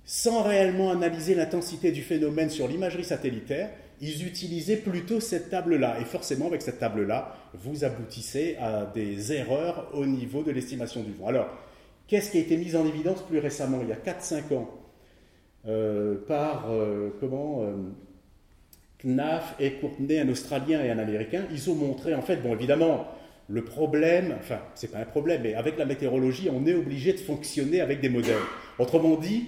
[0.05, 6.00] sans réellement analyser l'intensité du phénomène sur l'imagerie satellitaire, ils utilisaient plutôt cette table-là.
[6.00, 11.12] Et forcément, avec cette table-là, vous aboutissez à des erreurs au niveau de l'estimation du
[11.12, 11.29] vent.
[11.29, 11.48] Alors,
[12.07, 14.70] qu'est-ce qui a été mis en évidence plus récemment, il y a 4-5 ans,
[15.68, 17.74] euh, par euh, comment euh,
[19.05, 21.44] Knaf et Courtenay, un Australien et un Américain?
[21.53, 23.07] Ils ont montré, en fait, bon, évidemment,
[23.50, 27.18] le problème, enfin, c'est pas un problème, mais avec la météorologie, on est obligé de
[27.18, 28.36] fonctionner avec des modèles.
[28.78, 29.46] Autrement dit,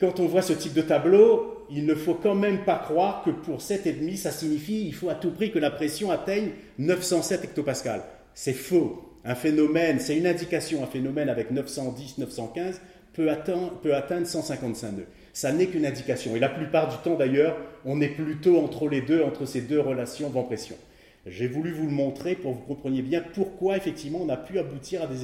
[0.00, 3.30] quand on voit ce type de tableau, il ne faut quand même pas croire que
[3.30, 8.02] pour 7,5, ça signifie qu'il faut à tout prix que la pression atteigne 907 hectopascales.
[8.34, 9.02] C'est faux.
[9.24, 12.80] Un phénomène, c'est une indication, un phénomène avec 910, 915
[13.12, 15.06] peut atteindre, peut atteindre 155 nœuds.
[15.32, 16.36] Ça n'est qu'une indication.
[16.36, 19.80] Et la plupart du temps, d'ailleurs, on est plutôt entre les deux, entre ces deux
[19.80, 20.76] relations vent-pression.
[21.26, 24.58] J'ai voulu vous le montrer pour que vous compreniez bien pourquoi, effectivement, on a pu
[24.58, 25.16] aboutir à des,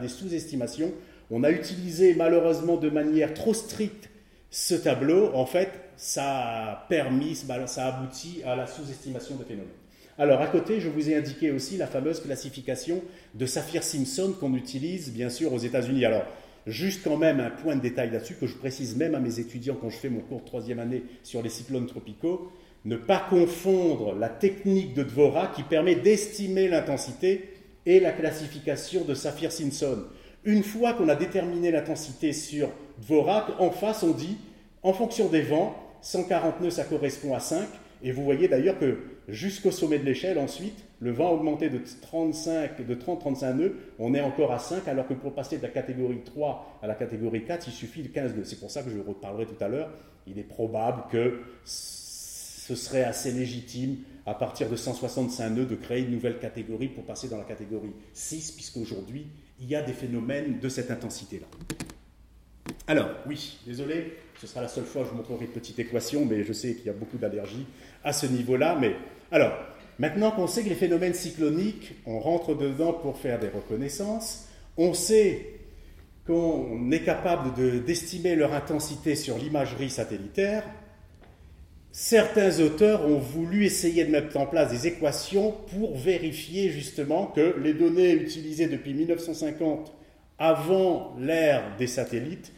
[0.00, 0.92] des sous-estimations.
[1.30, 4.08] On a utilisé, malheureusement, de manière trop stricte
[4.50, 9.68] ce tableau, en fait, ça a permis, ça a abouti à la sous-estimation de phénomènes.
[10.16, 13.02] Alors, à côté, je vous ai indiqué aussi la fameuse classification
[13.34, 16.04] de Saphir-Simpson qu'on utilise, bien sûr, aux États-Unis.
[16.04, 16.24] Alors,
[16.66, 19.76] juste quand même un point de détail là-dessus, que je précise même à mes étudiants
[19.80, 22.50] quand je fais mon cours de troisième année sur les cyclones tropicaux.
[22.84, 27.50] Ne pas confondre la technique de Dvorak qui permet d'estimer l'intensité
[27.86, 30.04] et la classification de Saphir-Simpson.
[30.44, 32.70] Une fois qu'on a déterminé l'intensité sur
[33.02, 34.36] Dvorak, en face on dit,
[34.82, 37.66] en fonction des vents, 140 nœuds ça correspond à 5,
[38.02, 41.80] et vous voyez d'ailleurs que jusqu'au sommet de l'échelle, ensuite, le vent a augmenté de
[42.00, 45.68] 35, de 30-35 nœuds, on est encore à 5, alors que pour passer de la
[45.68, 48.44] catégorie 3 à la catégorie 4, il suffit de 15 nœuds.
[48.44, 49.90] C'est pour ça que je reparlerai tout à l'heure.
[50.26, 51.40] Il est probable que
[52.68, 57.04] ce serait assez légitime à partir de 165 nœuds de créer une nouvelle catégorie pour
[57.04, 59.26] passer dans la catégorie 6, puisqu'aujourd'hui,
[59.58, 61.46] il y a des phénomènes de cette intensité-là.
[62.86, 66.26] Alors, oui, désolé, ce sera la seule fois que je vous montrerai une petite équation,
[66.26, 67.64] mais je sais qu'il y a beaucoup d'allergies
[68.04, 68.76] à ce niveau-là.
[68.78, 68.96] Mais
[69.32, 69.54] alors,
[69.98, 74.92] maintenant qu'on sait que les phénomènes cycloniques, on rentre dedans pour faire des reconnaissances, on
[74.92, 75.54] sait
[76.26, 77.54] qu'on est capable
[77.86, 80.64] d'estimer leur intensité sur l'imagerie satellitaire,
[81.92, 87.56] certains auteurs ont voulu essayer de mettre en place des équations pour vérifier justement que
[87.62, 89.92] les données utilisées depuis 1950,
[90.38, 92.52] avant l'ère des satellites,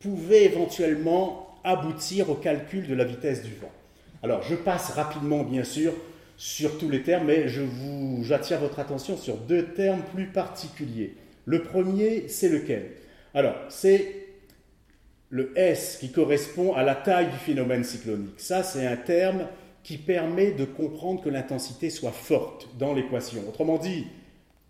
[0.00, 3.72] pouvaient éventuellement aboutir au calcul de la vitesse du vent.
[4.22, 5.92] Alors, je passe rapidement, bien sûr,
[6.36, 7.46] sur tous les termes, mais
[8.22, 11.14] j'attire votre attention sur deux termes plus particuliers.
[11.44, 12.90] Le premier, c'est lequel?
[13.34, 14.25] Alors, c'est
[15.30, 18.38] le S qui correspond à la taille du phénomène cyclonique.
[18.38, 19.46] Ça, c'est un terme
[19.82, 23.42] qui permet de comprendre que l'intensité soit forte dans l'équation.
[23.48, 24.06] Autrement dit,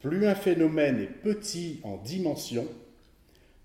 [0.00, 2.66] plus un phénomène est petit en dimension,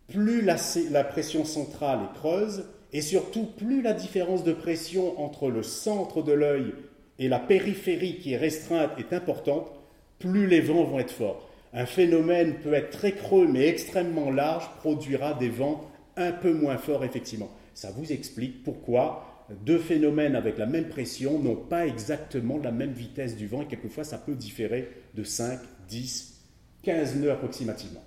[0.08, 0.58] plus la,
[0.92, 6.22] la, pression centrale est creuse, et surtout plus la différence de pression entre le centre
[6.22, 6.74] de l'œil
[7.20, 9.72] et la périphérie qui est restreinte est importante,
[10.20, 11.50] plus les vents vont être forts.
[11.74, 16.78] Un phénomène peut être très creux mais extrêmement large, produira des vents un peu moins
[16.78, 17.50] fort, effectivement.
[17.74, 19.32] Ça vous explique pourquoi
[19.66, 23.68] deux phénomènes avec la même pression n'ont pas exactement la même vitesse du vent et
[23.68, 26.42] quelquefois ça peut différer de 5, 10,
[26.84, 28.02] 15 nœuds approximativement.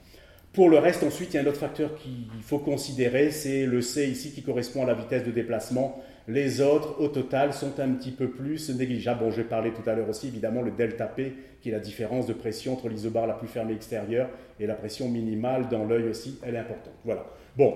[0.53, 3.81] Pour le reste, ensuite, il y a un autre facteur qu'il faut considérer, c'est le
[3.81, 6.01] C ici qui correspond à la vitesse de déplacement.
[6.29, 9.19] Les autres, au total, sont un petit peu plus négligeables.
[9.19, 11.81] Bon, je vais parler tout à l'heure aussi, évidemment, le delta P, qui est la
[11.81, 14.29] différence de pression entre l'isobare la plus fermée extérieure
[14.61, 16.95] et la pression minimale dans l'œil aussi, elle est importante.
[17.05, 17.27] Voilà.
[17.57, 17.75] Bon,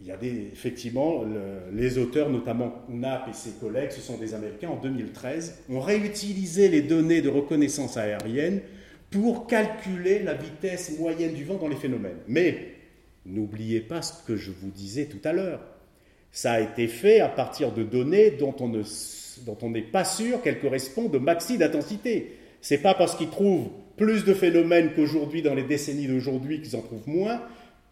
[0.00, 1.24] il y a des, effectivement,
[1.72, 6.68] les auteurs, notamment Knapp et ses collègues, ce sont des Américains, en 2013, ont réutilisé
[6.68, 8.62] les données de reconnaissance aérienne
[9.10, 12.16] pour calculer la vitesse moyenne du vent dans les phénomènes.
[12.28, 12.76] Mais
[13.26, 15.60] n'oubliez pas ce que je vous disais tout à l'heure.
[16.32, 21.14] Ça a été fait à partir de données dont on n'est pas sûr qu'elles correspondent
[21.14, 22.36] au maxi d'intensité.
[22.62, 26.80] C'est pas parce qu'ils trouvent plus de phénomènes qu'aujourd'hui dans les décennies d'aujourd'hui qu'ils en
[26.80, 27.42] trouvent moins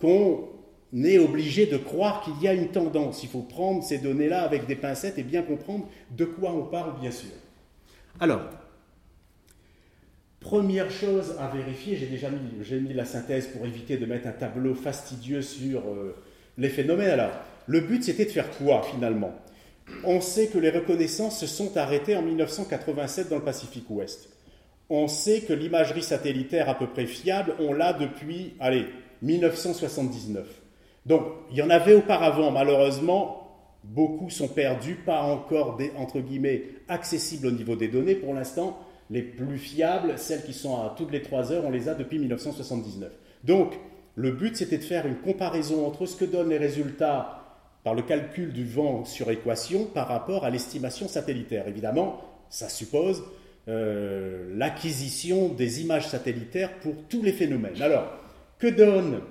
[0.01, 0.49] qu'on
[0.92, 3.22] n'est obligé de croire qu'il y a une tendance.
[3.22, 6.98] Il faut prendre ces données-là avec des pincettes et bien comprendre de quoi on parle,
[7.01, 7.31] bien sûr.
[8.20, 8.42] Alors,
[10.40, 14.33] première chose à vérifier, j'ai déjà mis, mis, la synthèse pour éviter de mettre un
[14.33, 16.16] tableau fastidieux sur euh,
[16.57, 17.11] les phénomènes.
[17.11, 17.33] Alors,
[17.66, 19.35] le but, c'était de faire quoi finalement?
[20.05, 24.29] On sait que les reconnaissances se sont arrêtées en 1987 dans le Pacifique Ouest.
[24.90, 28.87] On sait que l'imagerie satellitaire à peu près fiable, on l'a depuis, allez,
[29.22, 30.46] 1979.
[31.09, 33.49] Donc, il y en avait auparavant, malheureusement,
[33.83, 38.14] beaucoup sont perdus, pas encore, des, entre guillemets, accessibles au niveau des données.
[38.14, 41.88] Pour l'instant, les plus fiables, celles qui sont à toutes les trois heures, on les
[41.88, 43.11] a depuis 1979.
[43.42, 43.73] Donc,
[44.16, 47.38] le but, c'était de faire une comparaison entre ce que donnent les résultats
[47.85, 51.68] par le calcul du vent sur équation par rapport à l'estimation satellitaire.
[51.68, 53.25] Évidemment, ça suppose
[53.68, 57.81] euh, l'acquisition des images satellitaires pour tous les phénomènes.
[57.81, 58.12] Alors,
[58.59, 59.23] que donne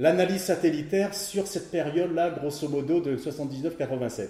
[0.00, 4.28] l'analyse satellitaire sur cette période-là, grosso modo, de 79-87.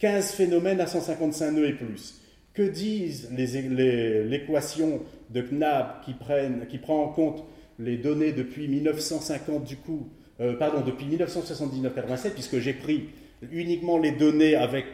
[0.00, 2.20] 15 phénomènes à 155 nœuds et plus.
[2.52, 6.14] Que disent l'équation de Knapp qui,
[6.68, 7.44] qui, prend en compte
[7.78, 10.08] les données depuis 1950 du coup,
[10.40, 13.10] euh, pardon, depuis 1979-87, puisque j'ai pris
[13.52, 14.86] uniquement les données avec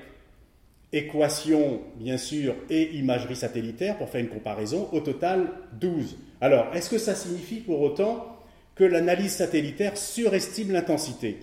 [0.92, 5.48] équation, bien sûr, et imagerie satellitaire pour faire une comparaison, au total
[5.80, 6.18] 12.
[6.42, 8.33] Alors, est-ce que ça signifie pour autant
[8.74, 11.38] que l'analyse satellitaire surestime l'intensité.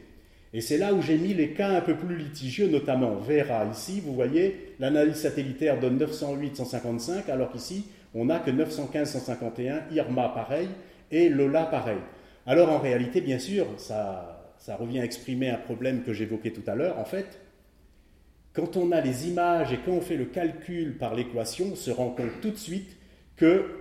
[0.53, 3.65] Et c'est là où j'ai mis les cas un peu plus litigieux, notamment Vera.
[3.71, 10.67] Ici, vous voyez, l'analyse satellitaire donne 908-155, alors qu'ici, on n'a que 915-151, Irma pareil,
[11.09, 11.99] et Lola pareil.
[12.45, 16.69] Alors en réalité, bien sûr, ça, ça revient à exprimer un problème que j'évoquais tout
[16.69, 16.99] à l'heure.
[16.99, 17.39] En fait,
[18.53, 21.91] quand on a les images et quand on fait le calcul par l'équation, on se
[21.91, 22.97] rend compte tout de suite
[23.37, 23.80] que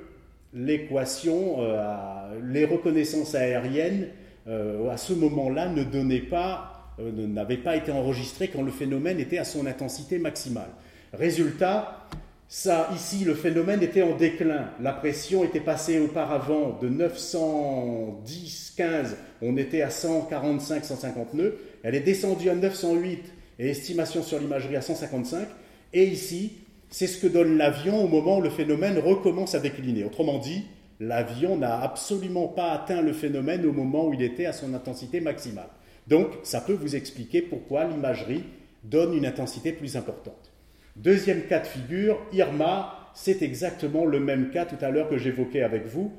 [0.52, 4.08] l'équation, euh, les reconnaissances aériennes
[4.48, 9.20] euh, à ce moment-là ne donnaient pas, euh, n'avaient pas été enregistrées quand le phénomène
[9.20, 10.70] était à son intensité maximale.
[11.12, 12.06] Résultat,
[12.48, 14.70] ça, ici, le phénomène était en déclin.
[14.80, 21.58] La pression était passée auparavant de 910, 15, on était à 145, 150 nœuds.
[21.82, 23.22] Elle est descendue à 908
[23.60, 25.46] et estimation sur l'imagerie à 155.
[25.92, 26.52] Et ici,
[26.90, 30.04] c'est ce que donne l'avion au moment où le phénomène recommence à décliner.
[30.04, 30.64] Autrement dit,
[30.98, 35.20] l'avion n'a absolument pas atteint le phénomène au moment où il était à son intensité
[35.20, 35.68] maximale.
[36.08, 38.42] Donc, ça peut vous expliquer pourquoi l'imagerie
[38.82, 40.50] donne une intensité plus importante.
[40.96, 45.62] Deuxième cas de figure, Irma, c'est exactement le même cas tout à l'heure que j'évoquais
[45.62, 46.12] avec vous.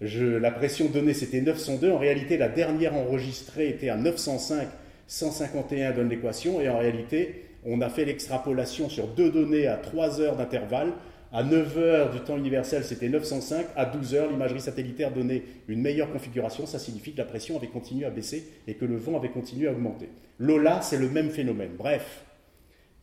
[0.00, 1.90] la pression donnée, c'était 902.
[1.90, 4.68] En réalité, la dernière enregistrée était à 905.
[5.06, 6.60] 151 donne l'équation.
[6.60, 10.92] Et en réalité, on a fait l'extrapolation sur deux données à 3 heures d'intervalle.
[11.32, 13.66] À 9 heures du temps universel, c'était 905.
[13.74, 16.66] À 12 heures, l'imagerie satellitaire donnait une meilleure configuration.
[16.66, 19.66] Ça signifie que la pression avait continué à baisser et que le vent avait continué
[19.66, 20.08] à augmenter.
[20.38, 21.72] Lola, c'est le même phénomène.
[21.76, 22.24] Bref,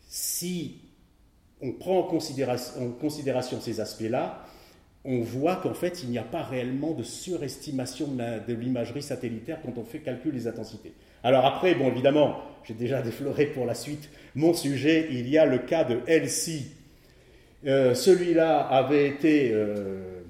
[0.08, 0.80] si
[1.62, 4.46] on prend en considération, ces aspects-là,
[5.04, 9.78] on voit qu'en fait, il n'y a pas réellement de surestimation de l'imagerie satellitaire quand
[9.78, 10.94] on fait calcul des intensités.
[11.24, 15.46] Alors après, bon, évidemment, j'ai déjà défloré pour la suite mon sujet, il y a
[15.46, 16.72] le cas de Elsie
[17.68, 20.22] euh, celui-là avait été euh,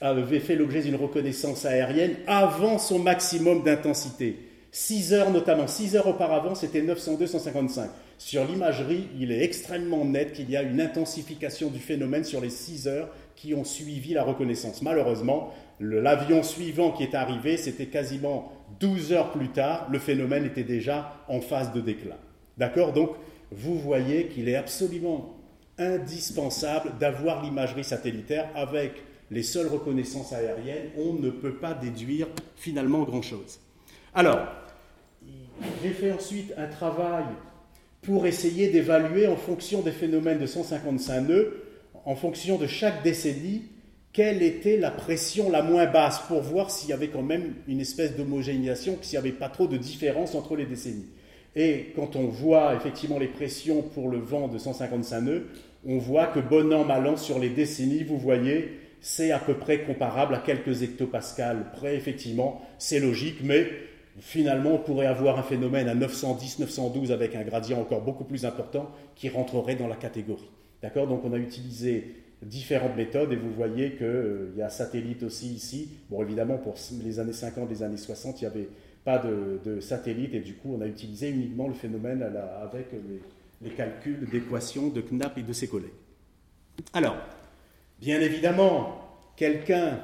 [0.00, 4.38] avait fait l'objet d'une reconnaissance aérienne avant son maximum d'intensité.
[4.70, 7.88] 6 heures notamment, 6 heures auparavant, c'était 902-155.
[8.16, 12.50] Sur l'imagerie, il est extrêmement net qu'il y a une intensification du phénomène sur les
[12.50, 14.82] 6 heures qui ont suivi la reconnaissance.
[14.82, 20.64] Malheureusement, l'avion suivant qui est arrivé, c'était quasiment 12 heures plus tard, le phénomène était
[20.64, 22.16] déjà en phase de déclin.
[22.56, 22.92] D'accord?
[22.92, 23.10] Donc,
[23.50, 25.34] vous voyez qu'il est absolument
[25.78, 30.90] indispensable d'avoir l'imagerie satellitaire avec les seules reconnaissances aériennes.
[30.96, 33.60] On ne peut pas déduire finalement grand-chose.
[34.14, 34.48] Alors,
[35.82, 37.24] j'ai fait ensuite un travail
[38.02, 41.64] pour essayer d'évaluer en fonction des phénomènes de 155 nœuds,
[42.04, 43.64] en fonction de chaque décennie,
[44.12, 47.80] quelle était la pression la moins basse pour voir s'il y avait quand même une
[47.80, 51.06] espèce d'homogénéisation, s'il n'y avait pas trop de différence entre les décennies.
[51.54, 55.46] Et quand on voit effectivement les pressions pour le vent de 155 nœuds,
[55.86, 59.54] on voit que bon an, mal an, sur les décennies, vous voyez, c'est à peu
[59.54, 63.68] près comparable à quelques hectopascales près, effectivement, c'est logique, mais
[64.20, 68.44] finalement, on pourrait avoir un phénomène à 910, 912 avec un gradient encore beaucoup plus
[68.44, 70.50] important qui rentrerait dans la catégorie.
[70.82, 71.06] D'accord?
[71.06, 75.48] Donc, on a utilisé différentes méthodes et vous voyez qu'il euh, y a satellite aussi
[75.48, 75.90] ici.
[76.10, 78.68] Bon, évidemment, pour les années 50, les années 60, il n'y avait
[79.04, 82.22] pas de, satellite et du coup, on a utilisé uniquement le phénomène
[82.62, 83.20] avec les,
[83.62, 85.90] les calculs d'équations de Knapp et de ses collègues.
[86.92, 87.16] Alors,
[88.00, 90.00] bien évidemment, quelqu'un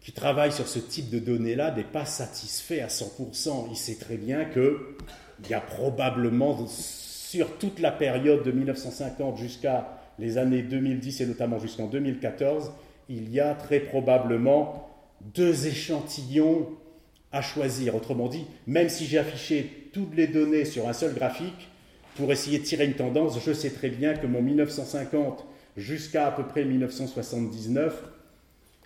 [0.00, 3.66] qui travaille sur ce type de données-là n'est pas satisfait à 100%.
[3.70, 9.98] Il sait très bien qu'il y a probablement, sur toute la période de 1950 jusqu'à
[10.18, 12.72] les années 2010 et notamment jusqu'en 2014,
[13.08, 14.88] il y a très probablement
[15.34, 16.68] deux échantillons
[17.32, 17.94] à choisir.
[17.94, 21.68] Autrement dit, même si j'ai affiché toutes les données sur un seul graphique,
[22.16, 25.44] pour essayer de tirer une tendance, je sais très bien que mon 1950
[25.76, 28.02] jusqu'à à peu près 1979,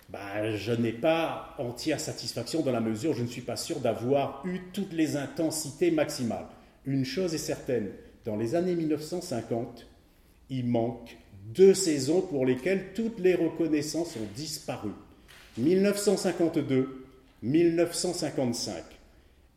[0.09, 3.79] bah, je n'ai pas entière satisfaction dans la mesure où je ne suis pas sûr
[3.79, 6.47] d'avoir eu toutes les intensités maximales.
[6.85, 7.91] Une chose est certaine,
[8.25, 9.87] dans les années 1950,
[10.49, 14.91] il manque deux saisons pour lesquelles toutes les reconnaissances ont disparu.
[15.57, 17.05] 1952,
[17.43, 18.83] 1955.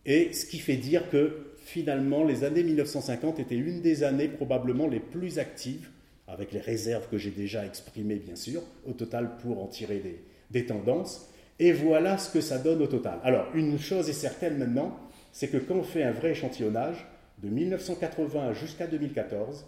[0.07, 4.87] Et ce qui fait dire que finalement, les années 1950 étaient une des années probablement
[4.87, 5.89] les plus actives,
[6.29, 10.03] avec les réserves que j'ai déjà exprimées, bien sûr, au total pour en tirer
[10.51, 11.29] des, tendances.
[11.59, 13.19] Et voilà ce que ça donne au total.
[13.23, 14.99] Alors, une chose est certaine maintenant,
[15.33, 17.07] c'est que quand on fait un vrai échantillonnage,
[17.43, 19.67] de 1980 jusqu'à 2014,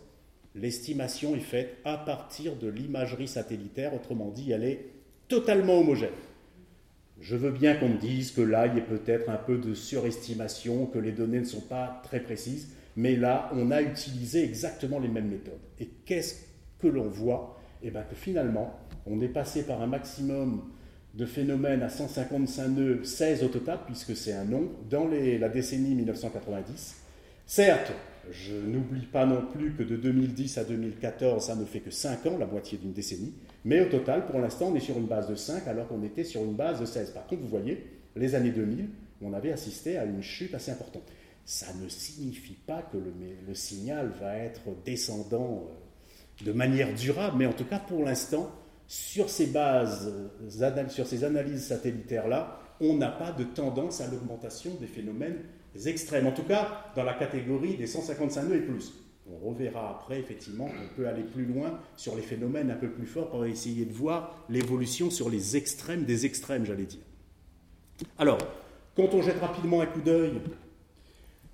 [0.56, 4.86] l'estimation est faite à partir de l'imagerie satellitaire, autrement dit, elle est
[5.28, 6.10] totalement homogène.
[7.20, 9.74] Je veux bien qu'on me dise que là, il y a peut-être un peu de
[9.74, 14.98] surestimation, que les données ne sont pas très précises, mais là, on a utilisé exactement
[14.98, 15.60] les mêmes méthodes.
[15.78, 16.36] Et qu'est-ce
[16.78, 17.58] que l'on voit?
[17.82, 20.62] Eh bien que finalement, on est passé par un maximum
[21.14, 25.94] de phénomènes à 155 nœuds, 16 au total, puisque c'est un nombre, dans la décennie
[25.94, 26.96] 1990.
[27.46, 27.92] Certes,
[28.30, 32.26] je n'oublie pas non plus que de 2010 à 2014, ça ne fait que 5
[32.26, 33.32] ans, la moitié d'une décennie.
[33.64, 36.24] Mais au total, pour l'instant, on est sur une base de 5 alors qu'on était
[36.24, 37.10] sur une base de 16.
[37.10, 38.88] Par contre, vous voyez, les années 2000,
[39.22, 41.02] on avait assisté à une chute assez importante.
[41.44, 47.46] Ça ne signifie pas que le, signal va être descendant euh, de manière durable, mais
[47.46, 48.50] en tout cas, pour l'instant,
[48.88, 50.12] sur ces bases,
[50.48, 55.38] euh, sur ces analyses satellitaires-là, on n'a pas de tendance à l'augmentation des phénomènes
[55.84, 56.26] extrêmes.
[56.26, 58.92] En tout cas, dans la catégorie des 155 nœuds et plus.
[59.28, 63.06] On reverra après, effectivement, qu'on peut aller plus loin sur les phénomènes un peu plus
[63.06, 67.00] forts pour essayer de voir l'évolution sur les extrêmes des extrêmes, j'allais dire.
[68.18, 68.38] Alors,
[68.96, 70.34] quand on jette rapidement un coup d'œil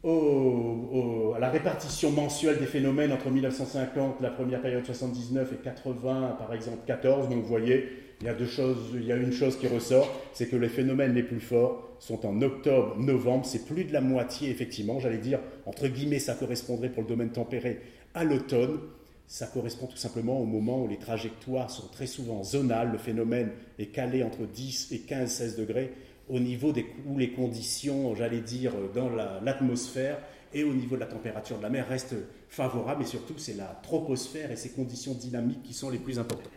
[0.04, 6.52] à la répartition mensuelle des phénomènes entre 1950, la première période 79 et 80, par
[6.52, 7.88] exemple 14, donc vous voyez,
[8.22, 10.68] il y a deux choses, il y a une chose qui ressort, c'est que les
[10.68, 15.18] phénomènes les plus forts sont en octobre, novembre, c'est plus de la moitié effectivement, j'allais
[15.18, 17.80] dire, entre guillemets, ça correspondrait pour le domaine tempéré
[18.14, 18.78] à l'automne,
[19.26, 23.50] ça correspond tout simplement au moment où les trajectoires sont très souvent zonales, le phénomène
[23.80, 25.92] est calé entre 10 et 15-16 degrés,
[26.28, 29.10] au niveau des, où les conditions, j'allais dire, dans
[29.42, 30.18] l'atmosphère
[30.54, 32.14] et au niveau de la température de la mer restent
[32.48, 36.52] favorables, et surtout c'est la troposphère et ses conditions dynamiques qui sont les plus importantes.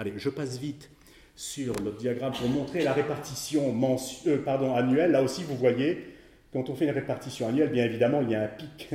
[0.00, 0.90] Allez, je passe vite
[1.36, 3.74] sur le diagramme pour montrer la répartition
[4.26, 5.10] euh, annuelle.
[5.10, 6.04] Là aussi, vous voyez,
[6.52, 8.90] quand on fait une répartition annuelle, bien évidemment, il y a un pic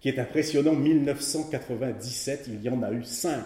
[0.00, 0.74] qui est impressionnant.
[0.74, 3.42] 1997, il y en a eu 5,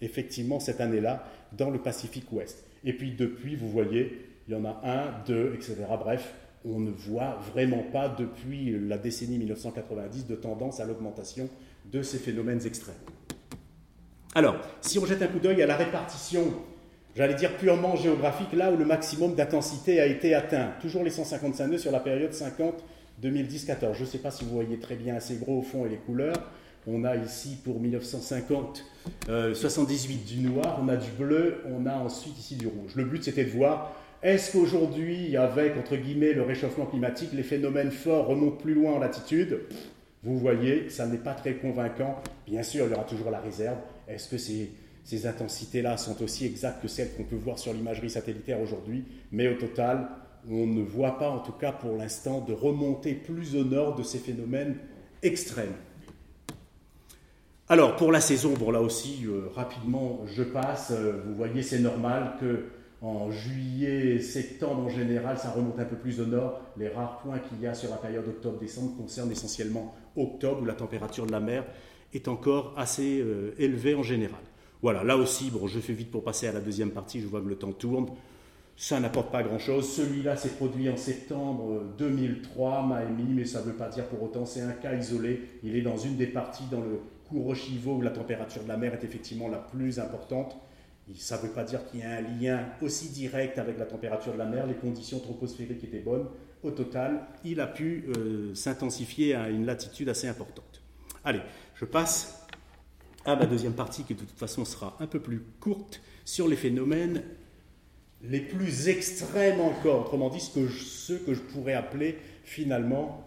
[0.00, 2.64] effectivement, cette année-là, dans le Pacifique Ouest.
[2.84, 5.76] Et puis depuis, vous voyez, il y en a un, deux, etc.
[5.98, 6.32] Bref,
[6.64, 11.48] on ne voit vraiment pas depuis la décennie 1990 de tendance à l'augmentation
[11.92, 12.94] de ces phénomènes extrêmes.
[14.34, 16.52] Alors, si on jette un coup d'œil à la répartition,
[17.16, 21.66] j'allais dire purement géographique, là où le maximum d'intensité a été atteint, toujours les 155
[21.66, 23.94] nœuds sur la période 50-2010-14.
[23.94, 25.96] Je ne sais pas si vous voyez très bien assez gros au fond et les
[25.96, 26.50] couleurs.
[26.86, 28.84] On a ici pour 1950
[29.26, 32.92] 78 euh, du noir, on a du bleu, on a ensuite ici du rouge.
[32.94, 33.92] Le but c'était de voir
[34.22, 38.98] est-ce qu'aujourd'hui, avec, entre guillemets, le réchauffement climatique, les phénomènes forts remontent plus loin en
[38.98, 39.60] latitude?
[40.24, 42.20] Vous voyez, ça n'est pas très convaincant.
[42.46, 43.76] Bien sûr, il y aura toujours la réserve.
[44.08, 44.72] Est-ce que ces,
[45.06, 49.46] ces intensités-là sont aussi exactes que celles qu'on peut voir sur l'imagerie satellitaire aujourd'hui Mais
[49.48, 50.08] au total,
[50.50, 54.02] on ne voit pas, en tout cas pour l'instant, de remontée plus au nord de
[54.02, 54.76] ces phénomènes
[55.22, 55.74] extrêmes.
[57.68, 60.90] Alors, pour la saison, bon là aussi, euh, rapidement, je passe.
[60.90, 62.64] Euh, vous voyez, c'est normal que
[63.00, 66.60] en juillet, septembre en général, ça remonte un peu plus au nord.
[66.76, 70.74] Les rares points qu'il y a sur la période octobre-décembre concernent essentiellement octobre, où la
[70.74, 71.64] température de la mer
[72.12, 74.40] est encore assez euh, élevée en général.
[74.82, 77.40] Voilà, là aussi, bon, je fais vite pour passer à la deuxième partie, je vois
[77.40, 78.06] que le temps tourne.
[78.76, 79.90] Ça n'apporte pas grand-chose.
[79.90, 84.22] Celui-là s'est produit en septembre 2003, euh, Miami, mais ça ne veut pas dire pour
[84.22, 85.48] autant, c'est un cas isolé.
[85.62, 88.92] Il est dans une des parties dans le Kuroshiro où la température de la mer
[88.92, 90.56] est effectivement la plus importante.
[91.14, 94.32] Ça ne veut pas dire qu'il y a un lien aussi direct avec la température
[94.32, 96.26] de la mer, les conditions troposphériques étaient bonnes.
[96.62, 100.82] Au total, il a pu euh, s'intensifier à une latitude assez importante.
[101.24, 101.40] Allez,
[101.74, 102.45] je passe
[103.26, 106.56] à ma deuxième partie qui de toute façon sera un peu plus courte sur les
[106.56, 107.22] phénomènes
[108.22, 113.24] les plus extrêmes encore, autrement dit ceux que je pourrais appeler finalement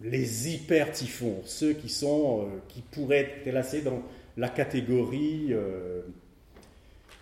[0.00, 4.02] les hyper-typhons, ceux qui, sont, euh, qui pourraient être classés dans
[4.36, 6.00] la catégorie euh,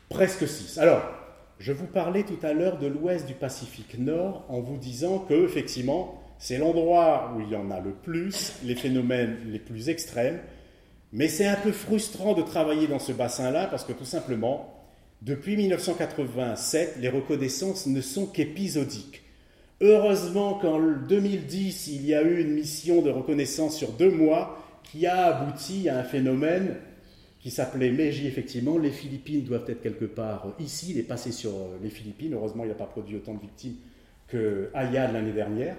[0.08, 0.78] Presque 6.
[0.78, 1.02] Alors,
[1.58, 5.44] je vous parlais tout à l'heure de l'ouest du Pacifique Nord en vous disant que,
[5.44, 10.38] effectivement, c'est l'endroit où il y en a le plus, les phénomènes les plus extrêmes,
[11.12, 14.74] mais c'est un peu frustrant de travailler dans ce bassin-là parce que tout simplement,
[15.22, 19.22] depuis 1987, les reconnaissances ne sont qu'épisodiques.
[19.80, 25.06] Heureusement qu'en 2010, il y a eu une mission de reconnaissance sur deux mois qui
[25.06, 26.76] a abouti à un phénomène
[27.40, 28.78] qui s'appelait Meiji, effectivement.
[28.78, 30.90] Les Philippines doivent être quelque part ici.
[30.90, 31.52] Il est sur
[31.82, 32.34] les Philippines.
[32.34, 33.76] Heureusement, il n'a pas produit autant de victimes
[34.26, 35.76] que Ayad l'année dernière.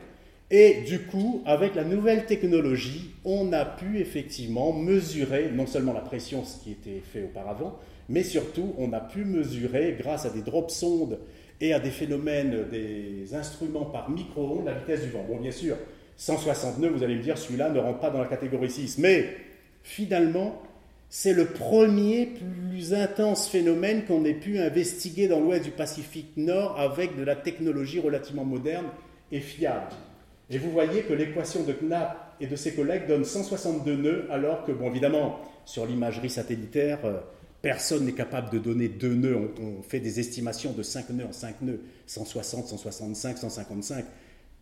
[0.52, 6.02] Et du coup, avec la nouvelle technologie, on a pu effectivement mesurer non seulement la
[6.02, 7.78] pression, ce qui était fait auparavant,
[8.08, 11.20] mais surtout, on a pu mesurer, grâce à des drop sondes
[11.62, 15.24] et à des phénomènes, des instruments par micro-ondes, la vitesse du vent.
[15.30, 15.76] Bon, bien sûr,
[16.18, 18.98] 169, vous allez me dire, celui-là ne rentre pas dans la catégorie 6.
[18.98, 19.30] Mais
[19.84, 20.60] finalement,
[21.10, 26.80] c'est le premier plus intense phénomène qu'on ait pu investiguer dans l'ouest du Pacifique Nord
[26.80, 28.88] avec de la technologie relativement moderne
[29.32, 29.92] et fiable.
[30.50, 34.66] Et vous voyez que l'équation de Knapp et de ses collègues donne 162 nœuds, alors
[34.66, 37.20] que, bon, évidemment, sur l'imagerie satellitaire, euh,
[37.62, 39.54] personne n'est capable de donner deux nœuds.
[39.62, 44.06] On, fait des estimations de 5 nœuds en 5 nœuds, 160, 165, 155.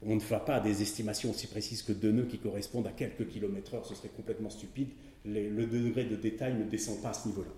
[0.05, 3.27] On ne fait pas des estimations aussi précises que deux nœuds qui correspondent à quelques
[3.27, 4.89] kilomètres heure, ce serait complètement stupide
[5.27, 7.49] le degré de détail ne descend pas à ce niveau-là.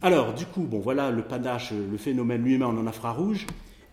[0.00, 3.46] Alors, du coup, bon, voilà le panache, le phénomène lui-même en infrarouge.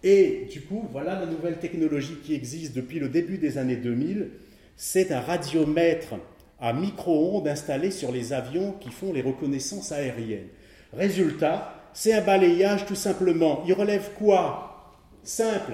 [0.04, 4.30] Et du coup, voilà la nouvelle technologie qui existe depuis le début des années 2000.
[4.76, 6.16] C'est un radiomètre
[6.60, 10.48] à micro-ondes installé sur les avions qui font les reconnaissances aériennes.
[10.94, 13.64] Résultat, c'est un balayage tout simplement.
[13.68, 14.96] Il relève quoi?
[15.24, 15.74] Simple.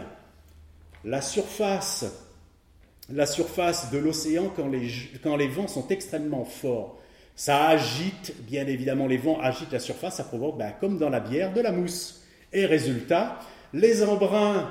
[1.04, 2.06] La surface
[3.14, 4.90] la surface de l'océan quand les,
[5.22, 7.00] quand les vents sont extrêmement forts.
[7.36, 11.20] Ça agite, bien évidemment, les vents agitent la surface, ça provoque, ben, comme dans la
[11.20, 12.24] bière, de la mousse.
[12.54, 13.40] Et résultat,
[13.74, 14.70] les embruns,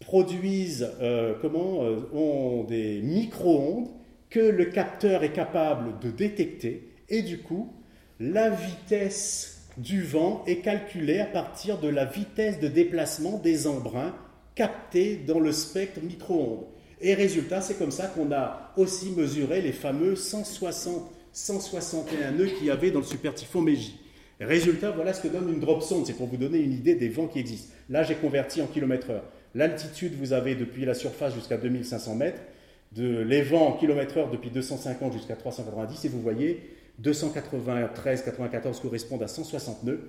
[0.00, 3.88] produisent, euh, comment, euh, ont des micro-ondes
[4.30, 7.72] que le capteur est capable de détecter, et du coup,
[8.20, 14.14] la vitesse du vent est calculée à partir de la vitesse de déplacement des embruns
[14.54, 16.66] captés dans le spectre micro-ondes.
[17.00, 22.66] Et résultat, c'est comme ça qu'on a aussi mesuré les fameux 160, 161 nœuds qu'il
[22.66, 24.00] y avait dans le super typhon Meiji.
[24.40, 26.06] Résultat, voilà ce que donne une drop sonde.
[26.06, 27.72] C'est pour vous donner une idée des vents qui existent.
[27.88, 29.24] Là, j'ai converti en kilomètres heure.
[29.54, 32.40] L'altitude, vous avez depuis la surface jusqu'à 2500 mètres,
[32.92, 36.60] de, les vents en kilomètres heure depuis 250 jusqu'à 390, et vous voyez,
[36.98, 40.00] 293, 94 correspondent à 160 nœuds.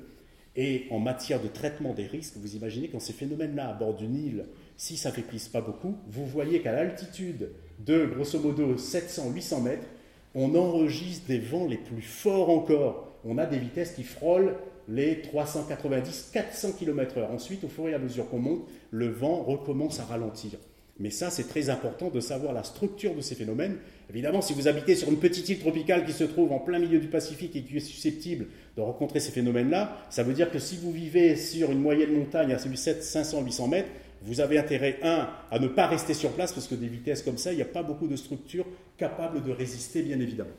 [0.58, 4.16] Et en matière de traitement des risques, vous imaginez quand ces phénomènes-là à bord d'une
[4.16, 9.88] île, si ça ne pas beaucoup, vous voyez qu'à l'altitude de grosso modo 700-800 mètres,
[10.34, 13.07] on enregistre des vents les plus forts encore.
[13.26, 14.56] On a des vitesses qui frôlent
[14.88, 17.32] les 390-400 km/h.
[17.34, 20.60] Ensuite, au fur et à mesure qu'on monte, le vent recommence à ralentir.
[21.00, 23.78] Mais ça, c'est très important de savoir la structure de ces phénomènes.
[24.10, 27.00] Évidemment, si vous habitez sur une petite île tropicale qui se trouve en plein milieu
[27.00, 30.78] du Pacifique et qui est susceptible de rencontrer ces phénomènes-là, ça veut dire que si
[30.78, 33.90] vous vivez sur une moyenne montagne à 500-800 mètres,
[34.24, 37.38] vous avez intérêt, un, à ne pas rester sur place, parce que des vitesses comme
[37.38, 38.66] ça, il n'y a pas beaucoup de structures
[38.98, 40.50] capables de résister, bien évidemment.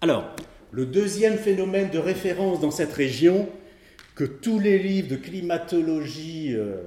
[0.00, 0.34] Alors,
[0.70, 3.48] le deuxième phénomène de référence dans cette région,
[4.14, 6.82] que tous les livres de climatologie euh,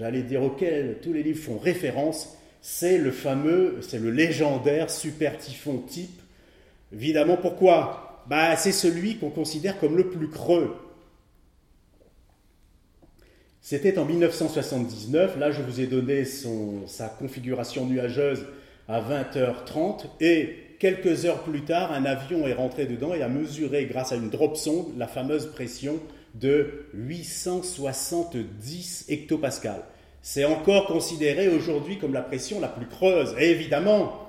[0.00, 5.36] j'allais dire auquel tous les livres font référence, c'est le fameux, c'est le légendaire super
[5.36, 6.20] typhon type.
[6.92, 8.24] Évidemment, pourquoi?
[8.26, 10.74] Bah, C'est celui qu'on considère comme le plus creux.
[13.60, 18.46] C'était en 1979, là je vous ai donné sa configuration nuageuse
[18.88, 23.84] à 20h30 et quelques heures plus tard, un avion est rentré dedans et a mesuré
[23.84, 26.00] grâce à une drop sonde la fameuse pression
[26.34, 29.84] de 870 hectopascales.
[30.22, 33.34] C'est encore considéré aujourd'hui comme la pression la plus creuse.
[33.38, 34.28] Et évidemment,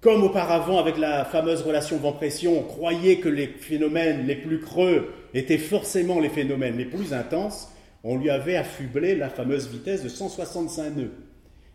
[0.00, 5.12] comme auparavant avec la fameuse relation vent-pression, on croyait que les phénomènes les plus creux
[5.34, 7.72] étaient forcément les phénomènes les plus intenses,
[8.04, 11.12] on lui avait affublé la fameuse vitesse de 165 nœuds.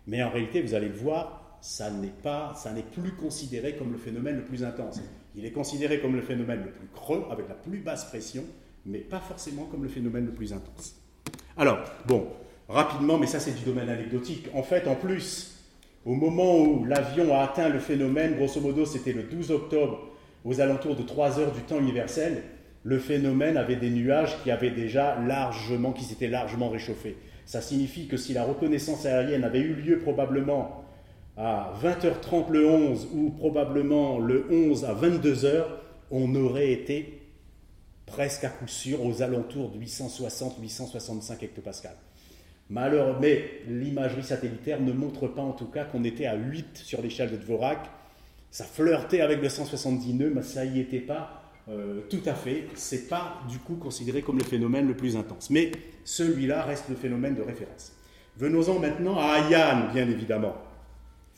[0.08, 3.92] Mais en réalité, vous allez le voir, ça n'est pas, ça n'est plus considéré comme
[3.92, 5.00] le phénomène le plus intense.
[5.36, 8.44] Il est considéré comme le phénomène le plus creux, avec la plus basse pression,
[8.86, 10.96] mais pas forcément comme le phénomène le plus intense.
[11.56, 12.28] Alors, bon,
[12.68, 14.48] rapidement, mais ça c'est du domaine anecdotique.
[14.54, 15.60] En fait, en plus,
[16.04, 20.10] au moment où l'avion a atteint le phénomène, grosso modo c'était le 12 octobre,
[20.44, 22.42] aux alentours de 3 heures du temps universel,
[22.84, 27.18] le phénomène avait des nuages qui avaient déjà largement, qui s'étaient largement réchauffés.
[27.46, 30.84] Ça signifie que si la reconnaissance aérienne avait eu lieu probablement
[31.38, 35.66] à 20h30 le 11 ou probablement le 11 à 22h,
[36.12, 37.22] on aurait été
[38.06, 41.96] presque à coup sûr aux alentours de 860-865 hectopascals.
[42.70, 47.02] Malheureusement, mais l'imagerie satellitaire ne montre pas en tout cas qu'on était à 8 sur
[47.02, 47.80] l'échelle de Dvorak.
[48.50, 52.68] Ça flirtait avec le 170 nœuds, mais ça n'y était pas euh, tout à fait.
[52.76, 55.50] C'est pas du coup considéré comme le phénomène le plus intense.
[55.50, 55.72] Mais
[56.04, 57.94] celui-là reste le phénomène de référence.
[58.38, 60.56] Venons-en maintenant à Ayan, bien évidemment.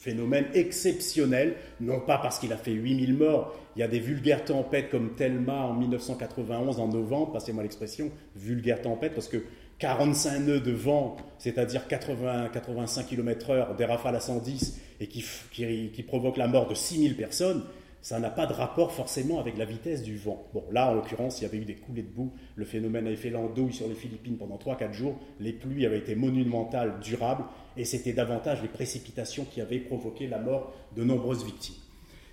[0.03, 4.43] Phénomène exceptionnel, non pas parce qu'il a fait 8000 morts, il y a des vulgaires
[4.43, 9.37] tempêtes comme Thelma en 1991 en novembre, passez-moi l'expression, vulgaire tempête, parce que
[9.79, 15.23] 45 nœuds de vent, c'est-à-dire 80-85 km/h, des rafales à 110, et qui,
[15.53, 17.63] qui, provoquent la mort de 6000 personnes,
[18.03, 20.45] ça n'a pas de rapport forcément avec la vitesse du vent.
[20.53, 23.15] Bon, là, en l'occurrence, il y avait eu des coulées de boue, le phénomène avait
[23.15, 27.45] fait l'andouille sur les Philippines pendant 3-4 jours, les pluies avaient été monumentales, durables,
[27.77, 31.75] et c'était davantage les précipitations qui avaient provoqué la mort de nombreuses victimes.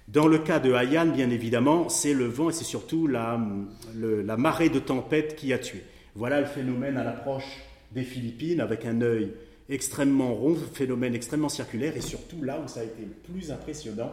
[0.08, 3.40] Dans le cas de Haiyan, bien évidemment, c'est le vent et c'est surtout la,
[3.94, 5.84] la marée de tempête qui a tué.
[6.16, 7.60] Voilà le phénomène à l'approche
[7.92, 9.32] des Philippines avec un œil
[9.68, 14.12] extrêmement rond, phénomène extrêmement circulaire et surtout là où ça a été le plus impressionnant,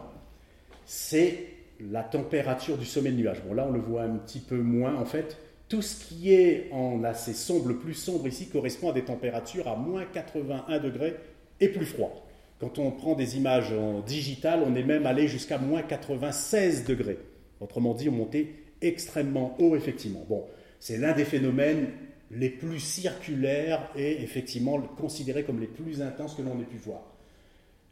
[0.88, 1.44] c'est
[1.80, 3.42] la température du sommet de nuage.
[3.46, 5.36] Bon là on le voit un petit peu moins en fait.
[5.68, 9.68] Tout ce qui est en assez sombre, le plus sombre ici, correspond à des températures
[9.68, 11.14] à moins 81 degrés
[11.60, 12.26] et plus froid.
[12.58, 17.18] Quand on prend des images en digital, on est même allé jusqu'à moins 96 degrés.
[17.60, 18.48] Autrement dit, on montait
[18.80, 20.24] extrêmement haut, effectivement.
[20.26, 20.46] Bon,
[20.80, 21.88] c'est l'un des phénomènes
[22.30, 27.02] les plus circulaires et effectivement considérés comme les plus intenses que l'on ait pu voir.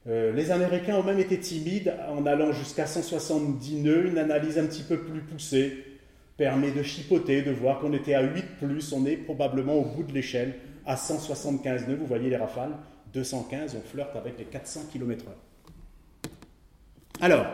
[0.09, 4.07] Euh, les Américains ont même été timides en allant jusqu'à 170 nœuds.
[4.07, 5.85] Une analyse un petit peu plus poussée
[6.37, 8.93] permet de chipoter, de voir qu'on était à 8 plus.
[8.93, 10.55] On est probablement au bout de l'échelle
[10.85, 11.97] à 175 nœuds.
[11.97, 12.77] Vous voyez les rafales,
[13.13, 15.29] 215, on flirte avec les 400 km/h.
[17.21, 17.47] Alors,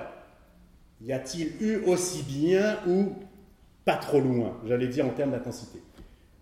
[1.00, 3.14] y a-t-il eu aussi bien ou
[3.84, 5.80] pas trop loin, j'allais dire en termes d'intensité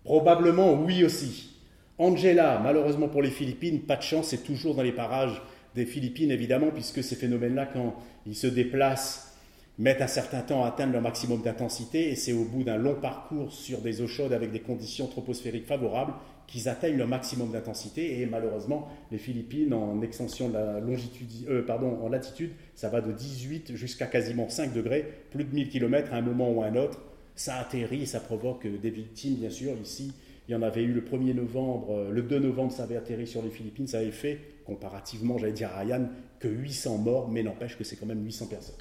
[0.03, 1.59] Probablement oui aussi.
[1.97, 5.41] Angela, malheureusement pour les Philippines, pas de chance, c'est toujours dans les parages
[5.75, 7.95] des Philippines évidemment, puisque ces phénomènes-là, quand
[8.25, 9.31] ils se déplacent,
[9.77, 12.95] mettent un certain temps à atteindre leur maximum d'intensité, et c'est au bout d'un long
[12.95, 16.13] parcours sur des eaux chaudes avec des conditions troposphériques favorables
[16.45, 18.19] qu'ils atteignent leur maximum d'intensité.
[18.19, 23.01] Et malheureusement, les Philippines, en extension de la longitude, euh, pardon, en latitude, ça va
[23.01, 26.65] de 18 jusqu'à quasiment 5 degrés, plus de 1000 km à un moment ou à
[26.65, 26.99] un autre.
[27.35, 29.71] Ça atterrit ça provoque des victimes, bien sûr.
[29.81, 30.13] Ici,
[30.47, 33.25] il y en avait eu le 1er novembre, euh, le 2 novembre, ça avait atterri
[33.25, 36.07] sur les Philippines, ça avait fait, comparativement, j'allais dire à Ryan,
[36.39, 38.75] que 800 morts, mais n'empêche que c'est quand même 800 personnes.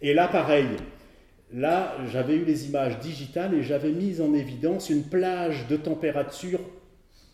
[0.00, 0.66] Et là, pareil,
[1.52, 6.60] là, j'avais eu les images digitales et j'avais mis en évidence une plage de température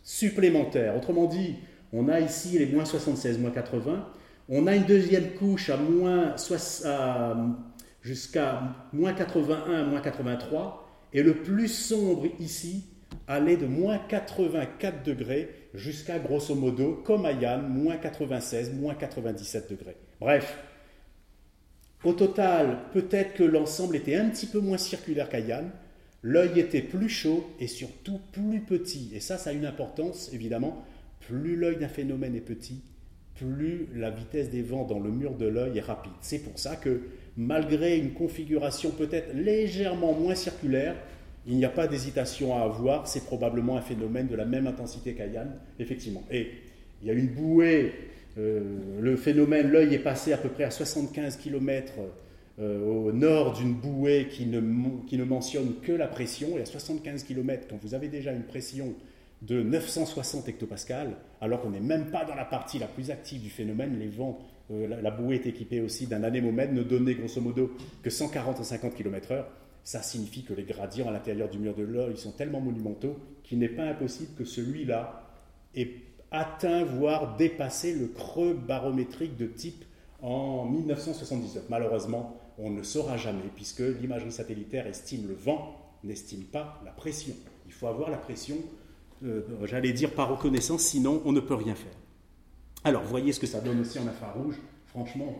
[0.02, 0.96] supplémentaire.
[0.96, 1.56] Autrement dit,
[1.92, 4.06] on a ici les moins 76, moins 80.
[4.48, 6.34] On a une deuxième couche à moins
[8.02, 8.62] jusqu'à
[8.92, 10.88] moins 81, moins 83.
[11.12, 12.84] Et le plus sombre ici
[13.28, 19.70] allait de moins 84 degrés jusqu'à grosso modo, comme à Yann, moins 96, moins 97
[19.70, 19.96] degrés.
[20.18, 20.58] Bref,
[22.04, 25.64] au total, peut-être que l'ensemble était un petit peu moins circulaire qu'Ayan,
[26.22, 29.10] l'œil était plus chaud et surtout plus petit.
[29.14, 30.84] Et ça, ça a une importance, évidemment.
[31.20, 32.80] Plus l'œil d'un phénomène est petit,
[33.34, 36.12] plus la vitesse des vents dans le mur de l'œil est rapide.
[36.22, 37.02] C'est pour ça que,
[37.36, 40.96] malgré une configuration peut-être légèrement moins circulaire,
[41.48, 45.14] il n'y a pas d'hésitation à avoir, c'est probablement un phénomène de la même intensité
[45.14, 45.48] qu'Ayan,
[45.80, 46.22] effectivement.
[46.30, 46.50] Et
[47.02, 47.92] il y a une bouée
[48.38, 48.60] euh,
[49.00, 51.94] le phénomène, l'œil est passé à peu près à 75 km
[52.60, 54.60] euh, au nord d'une bouée qui ne,
[55.24, 58.94] mentionne que la pression, et à 75 km, quand vous avez déjà une pression
[59.42, 63.50] de 960 hectopascales, alors qu'on n'est même pas dans la partie la plus active du
[63.50, 64.38] phénomène, les vents,
[64.70, 67.72] euh, la, bouée est équipée aussi d'un anémomètre, ne donnait grosso modo
[68.02, 69.44] que 140 à 50 km/h.
[69.88, 73.58] Ça signifie que les gradients à l'intérieur du mur de l'œil sont tellement monumentaux qu'il
[73.58, 75.26] n'est pas impossible que celui-là
[75.74, 75.94] ait
[76.30, 79.86] atteint, voire dépassé le creux barométrique de type
[80.20, 81.70] en 1979.
[81.70, 85.74] Malheureusement, on ne saura jamais, puisque l'imagerie satellitaire estime le vent,
[86.04, 87.34] n'estime pas la pression.
[87.64, 88.56] Il faut avoir la pression,
[89.24, 91.96] euh, j'allais dire par reconnaissance, sinon on ne peut rien faire.
[92.84, 94.56] Alors, voyez ce que ça donne aussi en infrarouge.
[94.88, 95.34] Franchement,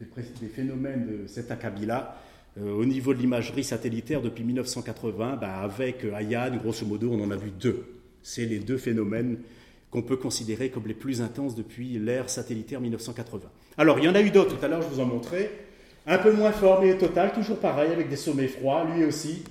[0.00, 2.16] des, phénomènes de cet acabit-là,
[2.58, 7.36] au niveau de l'imagerie satellitaire depuis 1980, bah, avec Ayane, grosso modo, on en a
[7.36, 7.84] vu deux.
[8.22, 9.38] C'est les deux phénomènes
[9.90, 13.42] qu'on peut considérer comme les plus intenses depuis l'ère satellitaire 1980.
[13.78, 15.50] Alors, il y en a eu d'autres, tout à l'heure je vous en montrais,
[16.06, 19.42] un peu moins fort, mais total, toujours pareil, avec des sommets froids, lui aussi,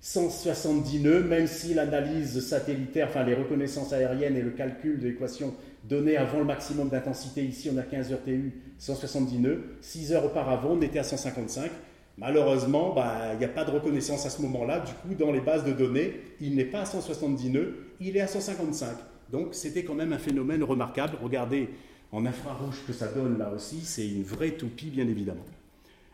[0.00, 5.54] 170 nœuds, même si l'analyse satellitaire, enfin les reconnaissances aériennes et le calcul de l'équation
[5.88, 10.26] donnée avant le maximum d'intensité, ici on a 15 heures TU, 170 nœuds, 6 heures
[10.26, 11.70] auparavant on était à 155.
[12.16, 15.40] Malheureusement, bah, il n'y a pas de reconnaissance à ce moment-là, du coup dans les
[15.40, 18.96] bases de données, il n'est pas à 170 nœuds, il est à 155.
[19.30, 21.16] Donc c'était quand même un phénomène remarquable.
[21.20, 21.70] Regardez
[22.12, 25.44] en infrarouge que ça donne là aussi, c'est une vraie toupie bien évidemment.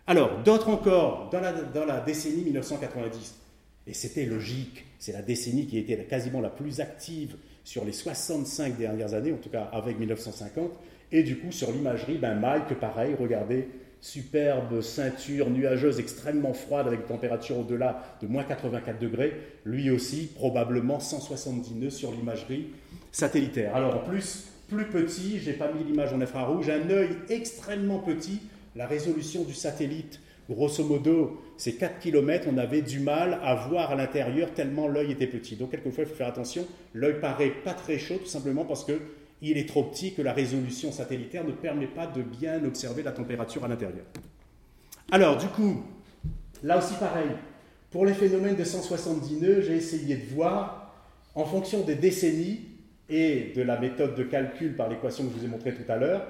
[0.06, 1.40] Alors, d'autres encore, dans
[1.84, 3.38] la, décennie 1990,
[3.86, 8.78] et c'était logique, c'est la décennie qui était quasiment la plus active sur les 65
[8.78, 10.72] dernières années, en tout cas avec 1950,
[11.12, 13.68] et du coup sur l'imagerie, ben Mike, pareil, regardez,
[14.00, 19.34] superbe ceinture nuageuse extrêmement froide avec température au-delà de moins 84 degrés,
[19.64, 22.68] lui aussi probablement 170 nœuds sur l'imagerie
[23.12, 23.74] satellitaire.
[23.74, 28.40] Alors en plus, plus petit, j'ai pas mis l'image en infrarouge, un œil extrêmement petit,
[28.76, 33.90] la résolution du satellite, grosso modo, c'est 4 km, on avait du mal à voir
[33.90, 35.56] à l'intérieur tellement l'œil était petit.
[35.56, 38.98] Donc quelquefois, il faut faire attention, l'œil paraît pas très chaud tout simplement parce que
[39.42, 43.12] il est trop petit que la résolution satellitaire ne permet pas de bien observer la
[43.12, 44.04] température à l'intérieur.
[45.10, 45.82] Alors, du coup,
[46.62, 47.30] là aussi pareil,
[47.90, 50.94] pour les phénomènes de 170 nœuds, j'ai essayé de voir,
[51.34, 52.60] en fonction des décennies,
[53.10, 55.96] et de la méthode de calcul par l'équation que je vous ai montrée tout à
[55.96, 56.26] l'heure,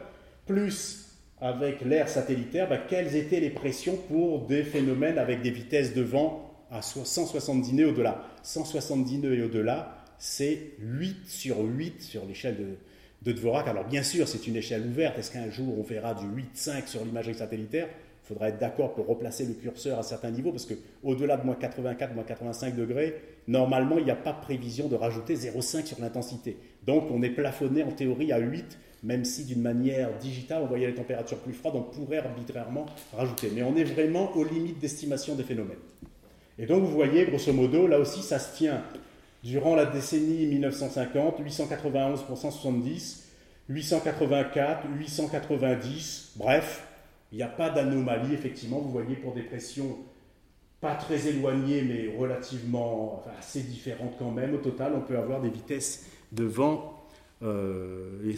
[0.47, 1.07] plus
[1.41, 6.03] avec l'air satellitaire, bah, quelles étaient les pressions pour des phénomènes avec des vitesses de
[6.03, 8.25] vent à 170 nœuds au-delà.
[8.43, 12.77] 170 nœuds et au-delà, c'est 8 sur 8 sur l'échelle de,
[13.23, 13.69] de Dvorak.
[13.69, 15.19] Alors bien sûr, c'est une échelle ouverte.
[15.19, 17.89] Est-ce qu'un jour on verra du 8,5 sur l'imagerie satellitaire?
[18.25, 21.57] Il faudra être d'accord pour replacer le curseur à certains niveaux, parce qu'au-delà de moins
[21.57, 23.17] 84, moins 85 degrés,
[23.49, 26.57] normalement, il n'y a pas prévision de rajouter 0,5 sur l'intensité.
[26.87, 30.87] Donc, on est plafonné en théorie à 8, même si d'une manière digitale, on voyait
[30.87, 33.51] les températures plus froides, on pourrait arbitrairement rajouter.
[33.53, 35.79] Mais on est vraiment aux limites d'estimation des phénomènes.
[36.57, 38.85] Et donc, vous voyez, grosso modo, là aussi, ça se tient
[39.43, 43.29] durant la décennie 1950, 891 pour 170,
[43.69, 46.87] 884, 890, bref,
[47.33, 49.97] Il n'y a pas d'anomalie, effectivement, vous voyez, pour des pressions
[50.81, 54.55] pas très éloignées, mais relativement assez différentes quand même.
[54.55, 57.07] Au total, on peut avoir des vitesses de vent
[57.43, 58.35] euh,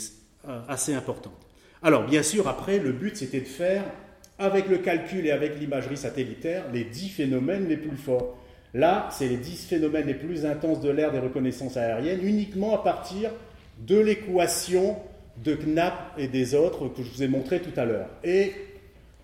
[0.68, 1.46] assez importantes.
[1.82, 3.84] Alors, bien sûr, après, le but, c'était de faire,
[4.38, 8.36] avec le calcul et avec l'imagerie satellitaire, les 10 phénomènes les plus forts.
[8.74, 12.82] Là, c'est les 10 phénomènes les plus intenses de l'ère des reconnaissances aériennes, uniquement à
[12.82, 13.30] partir
[13.86, 14.96] de l'équation
[15.44, 18.08] de Knapp et des autres que je vous ai montré tout à l'heure.
[18.24, 18.52] Et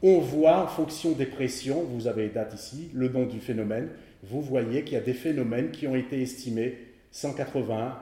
[0.02, 3.88] on voit en fonction des pressions, vous avez les dates ici, le nom du phénomène,
[4.22, 6.76] vous voyez qu'il y a des phénomènes qui ont été estimés
[7.12, 7.98] 180,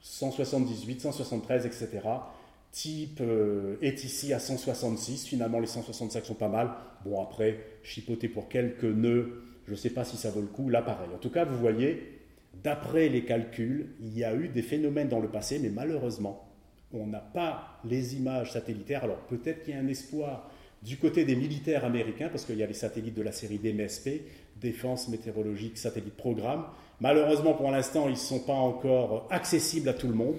[0.00, 1.88] 178, 173, etc.
[2.70, 6.70] Type euh, est ici à 166, finalement les 165 sont pas mal.
[7.04, 10.70] Bon après, chipoter pour quelques nœuds, je ne sais pas si ça vaut le coup,
[10.70, 11.08] là pareil.
[11.14, 12.18] En tout cas, vous voyez,
[12.64, 16.48] d'après les calculs, il y a eu des phénomènes dans le passé, mais malheureusement,
[16.92, 19.04] on n'a pas les images satellitaires.
[19.04, 20.50] Alors peut-être qu'il y a un espoir
[20.82, 24.22] du côté des militaires américains, parce qu'il y a les satellites de la série DMSP,
[24.60, 26.64] Défense Météorologique Satellite Programme.
[27.00, 30.36] Malheureusement, pour l'instant, ils ne sont pas encore accessibles à tout le monde.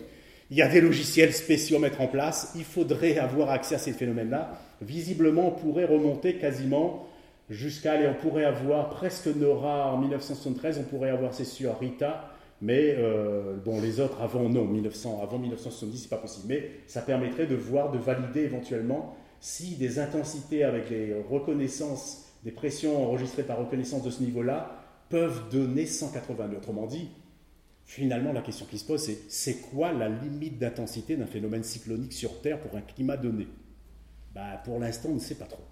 [0.50, 2.54] Il y a des logiciels spéciaux à mettre en place.
[2.56, 4.60] Il faudrait avoir accès à ces phénomènes-là.
[4.82, 7.09] Visiblement, on pourrait remonter quasiment
[7.50, 12.32] jusqu'à, on pourrait avoir presque NORA en 1973, on pourrait avoir, c'est sûr, Rita,
[12.62, 16.46] mais euh, bon, les autres avant, non, 1900, avant 1970, c'est pas possible.
[16.50, 22.52] Mais ça permettrait de voir, de valider éventuellement si des intensités avec les reconnaissances, des
[22.52, 24.76] pressions enregistrées par reconnaissance de ce niveau-là
[25.10, 27.10] peuvent donner 180 Autrement dit,
[27.86, 32.14] finalement, la question qui se pose, c'est c'est quoi la limite d'intensité d'un phénomène cyclonique
[32.14, 33.48] sur Terre pour un climat donné?
[34.36, 35.64] Bah, Pour l'instant, on ne sait pas trop.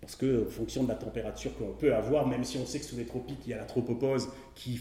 [0.00, 2.84] Parce que, en fonction de la température qu'on peut avoir, même si on sait que
[2.84, 4.80] sous les tropiques, il y a la tropopause qui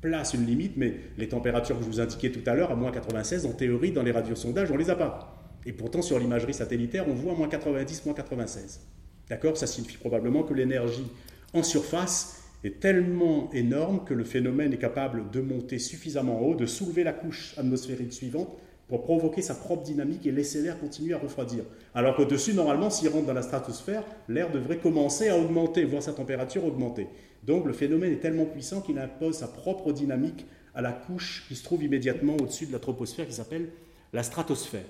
[0.00, 2.92] place une limite, mais les températures que je vous indiquais tout à l'heure, à moins
[2.92, 5.44] 96, en théorie, dans les radiosondages, on ne les a pas.
[5.66, 8.80] Et pourtant, sur l'imagerie satellitaire, on voit moins 90, moins 96.
[9.28, 9.56] D'accord?
[9.56, 11.06] Ça signifie probablement que l'énergie
[11.54, 16.66] en surface est tellement énorme que le phénomène est capable de monter suffisamment haut, de
[16.66, 18.58] soulever la couche atmosphérique suivante
[18.88, 21.64] pour provoquer sa propre dynamique et laisser l'air continuer à refroidir.
[21.94, 26.12] Alors qu'au-dessus, normalement, s'il rentre dans la stratosphère, l'air devrait commencer à augmenter, voir sa
[26.12, 27.08] température augmenter.
[27.44, 31.54] Donc le phénomène est tellement puissant qu'il impose sa propre dynamique à la couche qui
[31.54, 33.68] se trouve immédiatement au-dessus de la troposphère, qui s'appelle
[34.12, 34.84] la stratosphère.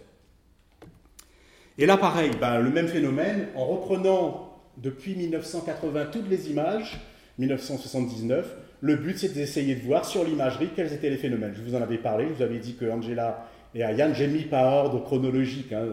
[1.77, 7.01] Et là, pareil, ben, le même phénomène, en reprenant depuis 1980 toutes les images,
[7.39, 11.55] 1979, le but c'est d'essayer de voir sur l'imagerie quels étaient les phénomènes.
[11.57, 14.43] Je vous en avais parlé, je vous avais dit que Angela et Ayane, j'ai mis
[14.43, 15.73] par ordre chronologique.
[15.73, 15.87] Hein.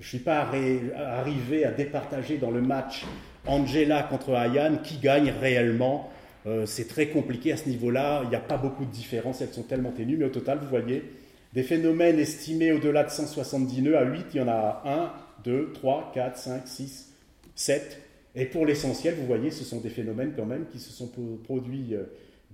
[0.00, 3.04] Je ne suis pas arrivé à départager dans le match
[3.46, 6.10] Angela contre Ayane qui gagne réellement?
[6.46, 8.22] Euh, c'est très compliqué à ce niveau-là.
[8.24, 10.16] Il n'y a pas beaucoup de différences, elles sont tellement ténues.
[10.16, 11.04] Mais au total, vous voyez,
[11.52, 15.12] des phénomènes estimés au-delà de 170 nœuds à 8, il y en a 1,
[15.44, 17.12] 2, 3, 4, 5, 6,
[17.54, 18.00] 7.
[18.34, 21.10] Et pour l'essentiel, vous voyez, ce sont des phénomènes quand même qui se sont
[21.44, 22.04] produits euh,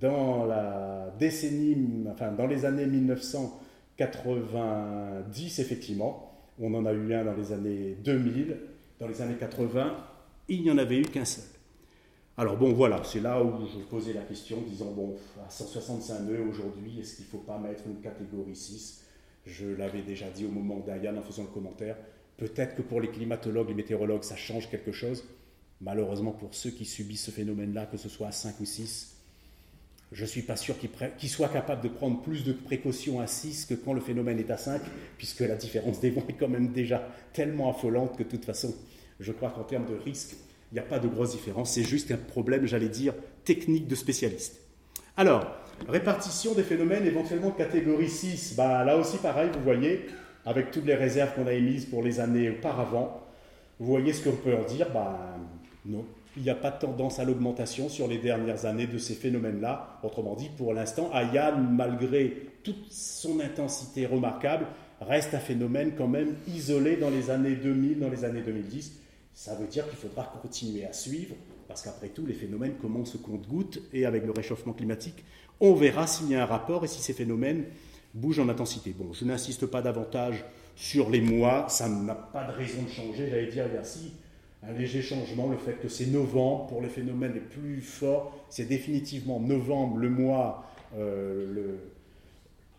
[0.01, 3.61] dans la décennie, enfin dans les années 1900
[3.97, 6.33] 90, effectivement.
[6.59, 8.57] On en a eu un dans les années 2000.
[8.99, 9.97] Dans les années 80,
[10.49, 11.45] il n'y en avait eu qu'un seul.
[12.39, 15.17] Alors bon, voilà, c'est là où je posais la question, disant, bon,
[15.47, 19.05] à 165 nœuds aujourd'hui, est-ce qu'il ne faut pas mettre une catégorie 6
[19.47, 21.97] Je l'avais déjà dit au moment d'Ayane en faisant le commentaire.
[22.37, 25.25] Peut-être que pour les climatologues, les météorologues, ça change quelque chose.
[25.81, 29.16] Malheureusement, pour ceux qui subissent ce phénomène-là, que ce soit à 5 ou 6,
[30.17, 30.77] je ne suis pas sûr
[31.19, 34.51] qu'il soit capable de prendre plus de précautions à 6 que quand le phénomène est
[34.51, 34.81] à 5,
[35.19, 38.75] puisque la différence des vents est quand même déjà tellement affolante que de toute façon,
[39.21, 40.37] je crois qu'en termes de risque,
[40.73, 41.75] il n'y a pas de grosse différence.
[41.75, 43.13] C'est juste un problème, j'allais dire,
[43.45, 44.59] technique de spécialiste.
[45.19, 45.55] Alors,
[45.87, 48.55] répartition des phénomènes éventuellement de catégorie 6.
[48.57, 50.07] Bah, là aussi, pareil, vous voyez,
[50.47, 53.23] avec toutes les réserves qu'on a émises pour les années auparavant,
[53.79, 55.37] vous voyez ce qu'on peut en dire Bah,
[55.85, 56.07] non,
[56.37, 59.99] il n'y a pas de tendance à l'augmentation sur les dernières années de ces phénomènes-là.
[60.03, 64.67] Autrement dit, pour l'instant, Ayan, malgré toute son intensité remarquable,
[65.01, 69.01] reste un phénomène quand même isolé dans les années 2000, dans les années 2010.
[69.33, 71.35] Ça veut dire qu'il faudra continuer à suivre,
[71.69, 75.25] parce qu'après tout, les phénomènes commencent au compte-gouttes, et avec le réchauffement climatique,
[75.61, 77.65] on verra s'il y a un rapport et si ces phénomènes
[78.13, 78.95] bougent en intensité.
[78.97, 83.31] Bon, je n'insiste pas davantage sur les mois, ça n'a pas de raison de changer,
[83.31, 84.13] j'allais dire, merci
[84.63, 88.65] un léger changement, le fait que c'est novembre pour les phénomènes les plus forts, c'est
[88.65, 90.65] définitivement novembre le mois
[90.97, 91.79] euh, le,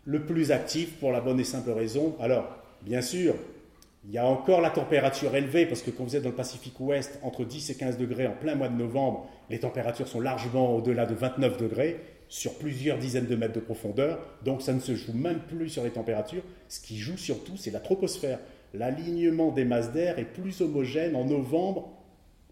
[0.04, 2.16] le, plus actif pour la bonne et simple raison.
[2.20, 2.48] Alors,
[2.82, 3.34] bien sûr,
[4.04, 6.78] il y a encore la température élevée, parce que quand vous êtes dans le Pacifique
[6.80, 10.76] Ouest, entre 10 et 15 degrés en plein mois de novembre, les températures sont largement
[10.76, 14.94] au-delà de 29 degrés sur plusieurs dizaines de mètres de profondeur, donc ça ne se
[14.94, 16.42] joue même plus sur les températures.
[16.68, 18.38] Ce qui joue surtout, c'est la troposphère
[18.74, 21.90] l'alignement des masses d'air est plus homogène en novembre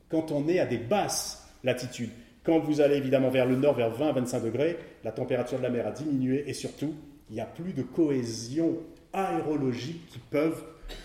[0.09, 2.11] quand on est à des basses latitudes.
[2.45, 5.87] Quand vous allez évidemment vers le nord, vers 20-25 degrés, la température de la mer
[5.87, 6.95] a diminué et surtout,
[7.29, 8.79] il n'y a plus de cohésion
[9.13, 10.21] aérologique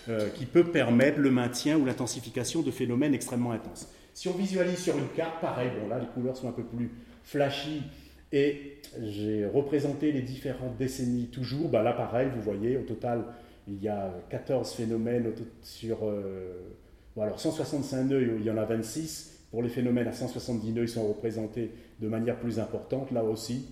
[0.08, 3.88] euh, qui peut permettre le maintien ou l'intensification de phénomènes extrêmement intenses.
[4.14, 6.90] Si on visualise sur une carte, pareil, bon là les couleurs sont un peu plus
[7.24, 7.82] flashy
[8.30, 11.68] et j'ai représenté les différentes décennies toujours.
[11.68, 13.24] Bah là pareil, vous voyez, au total,
[13.68, 15.32] il y a 14 phénomènes
[15.62, 15.98] sur...
[16.04, 16.60] Euh,
[17.20, 19.46] alors 165 nœuds, il y en a 26.
[19.50, 23.66] Pour les phénomènes à 170 nœuds, ils sont représentés de manière plus importante, là aussi.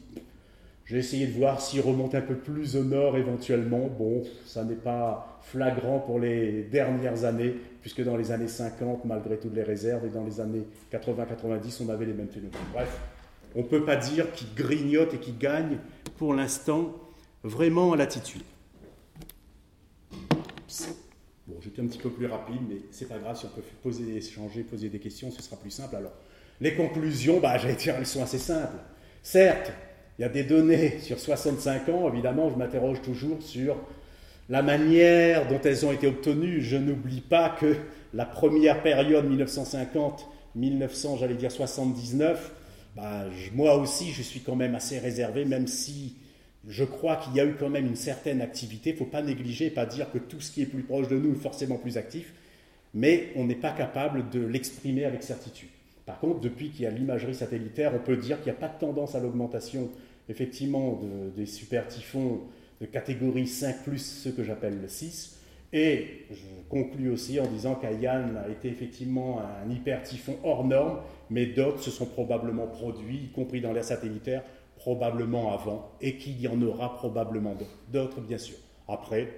[0.84, 3.88] J'ai essayé de voir s'ils remontent un peu plus au nord éventuellement.
[3.96, 9.38] Bon, ça n'est pas flagrant pour les dernières années, puisque dans les années 50, malgré
[9.38, 12.58] toutes les réserves, et dans les années 80-90, on avait les mêmes phénomènes.
[12.72, 13.00] Bref,
[13.54, 15.78] on ne peut pas dire qu'ils grignotent et qu'ils gagnent
[16.18, 16.92] pour l'instant
[17.42, 18.42] vraiment en latitude.
[21.46, 24.16] Bon, j'étais un petit peu plus rapide, mais c'est pas grave, si on peut poser,
[24.16, 25.96] échanger, poser des questions, ce sera plus simple.
[25.96, 26.12] Alors,
[26.60, 28.76] les conclusions, bah, j'allais dire, elles sont assez simples.
[29.22, 29.72] Certes,
[30.18, 33.76] il y a des données sur 65 ans, évidemment, je m'interroge toujours sur
[34.48, 36.60] la manière dont elles ont été obtenues.
[36.60, 37.76] Je n'oublie pas que
[38.12, 42.52] la première période 1950, 1900, j'allais dire 79,
[42.96, 46.16] bah, moi aussi je suis quand même assez réservé, même si
[46.68, 48.90] je crois qu'il y a eu quand même une certaine activité.
[48.90, 51.16] Il ne faut pas négliger, pas dire que tout ce qui est plus proche de
[51.18, 52.32] nous est forcément plus actif,
[52.94, 55.68] mais on n'est pas capable de l'exprimer avec certitude.
[56.06, 58.68] Par contre, depuis qu'il y a l'imagerie satellitaire, on peut dire qu'il n'y a pas
[58.68, 59.88] de tendance à l'augmentation
[60.28, 61.00] effectivement
[61.36, 62.40] des super typhons
[62.80, 65.36] de catégorie 5 ceux que j'appelle le 6.
[65.72, 66.36] Et je
[66.68, 70.98] conclus aussi en disant qu'Ayan a été effectivement un hyper typhon hors norme,
[71.30, 74.42] mais d'autres se sont probablement produits, y compris dans l'air satellitaire,
[74.80, 77.56] probablement avant, et qu'il y en aura probablement
[77.92, 78.56] d'autres, bien sûr.
[78.88, 79.32] Après,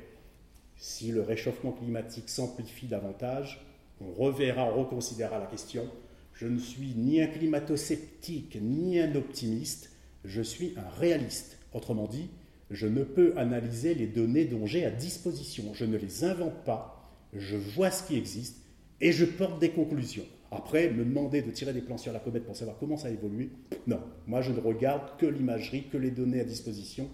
[0.76, 3.64] si le réchauffement climatique s'amplifie davantage,
[4.00, 5.84] on reverra, on reconsidérera la question.
[6.32, 9.92] Je ne suis ni un climato-sceptique, ni un optimiste
[10.24, 11.58] je suis un réaliste.
[11.72, 12.28] Autrement dit,
[12.70, 15.74] je ne peux analyser les données dont j'ai à disposition.
[15.74, 18.58] Je ne les invente pas, je vois ce qui existe
[19.00, 20.26] et je porte des conclusions.
[20.54, 23.10] Après, me demander de tirer des plans sur la comète pour savoir comment ça a
[23.10, 23.50] évolué,
[23.86, 24.00] non.
[24.26, 27.08] Moi, je ne regarde que l'imagerie, que les données à disposition.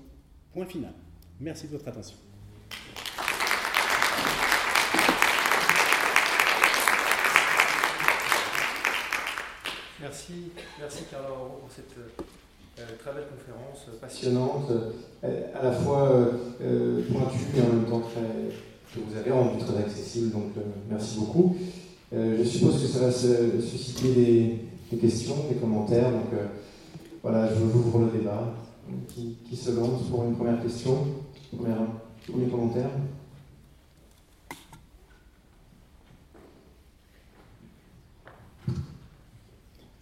[0.53, 0.93] Point final.
[1.41, 2.17] Merci de votre attention.
[10.01, 10.33] Merci,
[10.79, 14.71] merci Carlo pour cette euh, très belle conférence, euh, passionnante,
[15.25, 16.31] euh, à la fois
[17.11, 20.33] pointue et en même temps très, que vous avez rendu très accessible.
[20.33, 20.53] Donc
[20.89, 21.57] merci beaucoup.
[22.13, 26.11] Je suppose que ça va susciter des, questions, des commentaires.
[26.11, 26.31] Donc
[27.23, 28.55] voilà, je ouvre le débat.
[29.09, 31.05] Qui, se lance pour une première question
[32.27, 32.89] Premier commentaire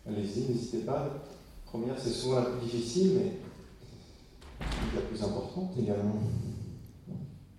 [0.07, 1.09] Allez-y, n'hésitez pas
[1.77, 3.33] première, c'est souvent la plus difficile, mais
[4.95, 6.23] la plus importante également.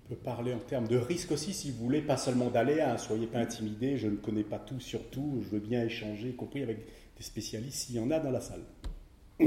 [0.10, 2.98] On peut parler en termes de risque aussi, si vous voulez, pas seulement d'aller, ne
[2.98, 6.36] soyez pas intimidés, je ne connais pas tout sur tout, je veux bien échanger, y
[6.36, 6.78] compris avec
[7.18, 8.62] des spécialistes s'il y en a dans la salle.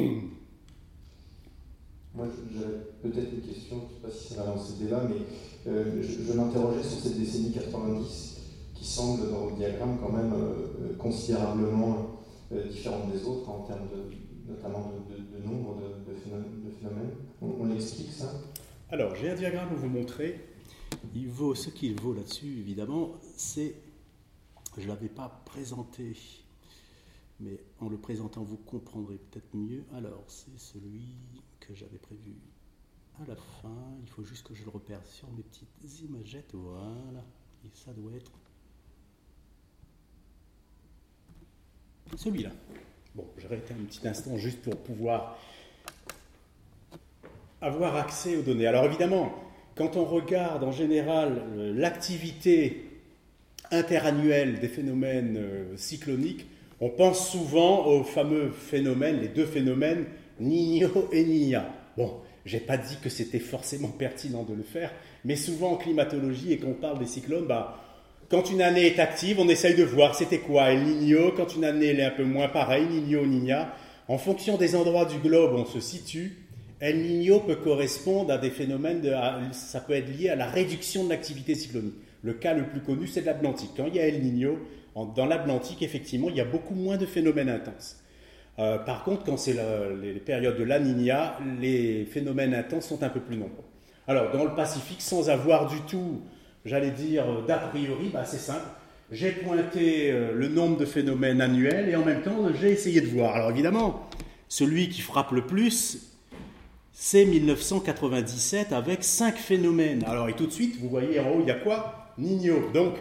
[2.15, 5.03] Moi, j'avais peut-être une question, je ne sais pas si ça va lancer le débat,
[5.09, 8.41] mais euh, je, m'interrogeais sur cette décennie 90
[8.75, 12.21] qui semble, dans le diagramme, quand même euh, considérablement
[12.53, 17.13] euh, différente des autres en termes de, notamment de, nombre de, phénomènes.
[17.41, 18.31] On, l'explique ça?
[18.91, 20.50] Alors, j'ai un diagramme pour vous montrer.
[21.15, 23.15] Il vaut ce qu'il vaut là-dessus, évidemment.
[23.37, 23.75] C'est,
[24.77, 26.17] je ne l'avais pas présenté,
[27.41, 29.85] mais en le présentant, vous comprendrez peut-être mieux.
[29.95, 31.17] Alors, c'est celui
[31.59, 32.35] que j'avais prévu
[33.23, 33.75] à la fin.
[34.03, 36.55] Il faut juste que je le repère sur mes petites imagettes.
[36.55, 37.25] Voilà.
[37.65, 38.33] Et ça doit être
[42.17, 42.51] celui-là.
[43.15, 45.37] Bon, j'arrête un petit instant juste pour pouvoir
[47.61, 48.67] avoir accès aux données.
[48.67, 49.33] Alors évidemment,
[49.81, 52.85] quand on regarde en général euh, l'activité
[53.71, 56.45] interannuelle des phénomènes euh, cycloniques,
[56.83, 60.05] on pense souvent aux fameux phénomènes, les deux phénomènes
[60.39, 61.67] Niño et Niña.
[61.97, 62.13] Bon,
[62.45, 64.93] j'ai pas dit que c'était forcément pertinent de le faire,
[65.25, 67.83] mais souvent en climatologie et quand on parle des cyclones, bah,
[68.29, 71.33] quand une année est active, on essaye de voir c'était quoi El Niño.
[71.35, 73.75] Quand une année est un peu moins pareil, Niño, Niña.
[74.09, 76.37] En fonction des endroits du globe où on se situe,
[76.81, 79.13] El Niño peut correspondre à des phénomènes, de,
[79.53, 81.95] ça peut être lié à la réduction de l'activité cyclonique.
[82.23, 83.71] Le cas le plus connu, c'est l'Atlantique.
[83.77, 84.59] Quand il y a El Niño,
[84.95, 87.97] dans l'Atlantique, effectivement, il y a beaucoup moins de phénomènes intenses.
[88.59, 89.57] Euh, par contre, quand c'est
[90.03, 93.65] les périodes de la Niña, les phénomènes intenses sont un peu plus nombreux.
[94.09, 96.21] Alors, dans le Pacifique, sans avoir du tout
[96.65, 98.67] j'allais dire, d'a priori, bah, c'est simple.
[99.11, 103.07] j'ai pointé euh, le nombre de phénomènes annuels et en même temps, j'ai essayé de
[103.07, 103.35] voir.
[103.35, 104.09] Alors évidemment,
[104.49, 106.10] celui qui frappe le plus,
[107.03, 110.05] c'est 1997 avec 5 phénomènes.
[110.07, 112.13] Alors et tout de suite, vous voyez en haut, il y a quoi?
[112.19, 112.71] Nino.
[112.75, 112.97] Donc,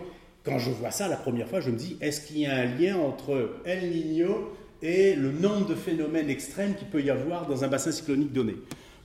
[0.45, 2.63] quand je vois ça la première fois, je me dis, est-ce qu'il y a un
[2.63, 7.65] lien entre El Niño et le nombre de phénomènes extrêmes qu'il peut y avoir dans
[7.65, 8.55] un bassin cyclonique donné?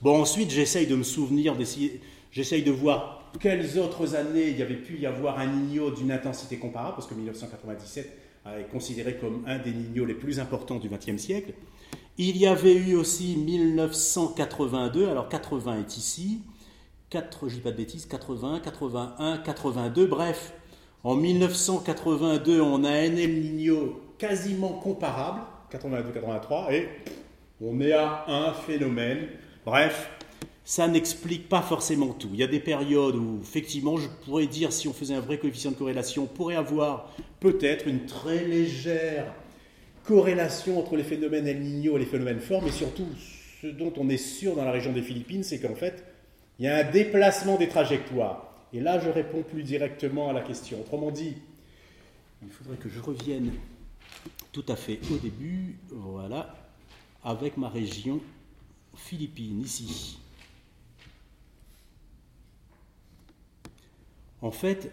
[0.01, 1.55] Bon, ensuite, j'essaye de me souvenir,
[2.31, 6.13] j'essaye de voir quelles autres années il y avait pu y avoir un Niño d'une
[6.13, 10.87] intensité comparable, parce que 1997 est considéré comme un des Niños les plus importants du
[10.87, 11.51] XXe siècle.
[12.17, 16.39] Il y avait eu aussi 1982, alors 80 est ici,
[17.09, 20.53] 4, je pas de bêtises, 80, 81, 82, bref,
[21.03, 25.41] en 1982, on a un El quasiment comparable,
[25.73, 26.87] 82-83, et
[27.61, 29.27] on est à un phénomène.
[29.65, 30.09] Bref,
[30.63, 32.29] ça n'explique pas forcément tout.
[32.31, 35.37] Il y a des périodes où, effectivement, je pourrais dire, si on faisait un vrai
[35.37, 37.11] coefficient de corrélation, on pourrait avoir
[37.41, 39.33] peut-être une très légère
[40.05, 43.07] corrélation entre les phénomènes El Niño et les phénomènes forts, mais surtout,
[43.61, 46.03] ce dont on est sûr dans la région des Philippines, c'est qu'en fait,
[46.59, 48.53] il y a un déplacement des trajectoires.
[48.73, 50.79] Et là, je réponds plus directement à la question.
[50.79, 51.35] Autrement dit,
[52.43, 53.51] il faudrait que je revienne
[54.51, 56.55] tout à fait au début, voilà,
[57.23, 58.21] avec ma région
[58.95, 60.19] Philippines, ici.
[64.41, 64.91] En fait,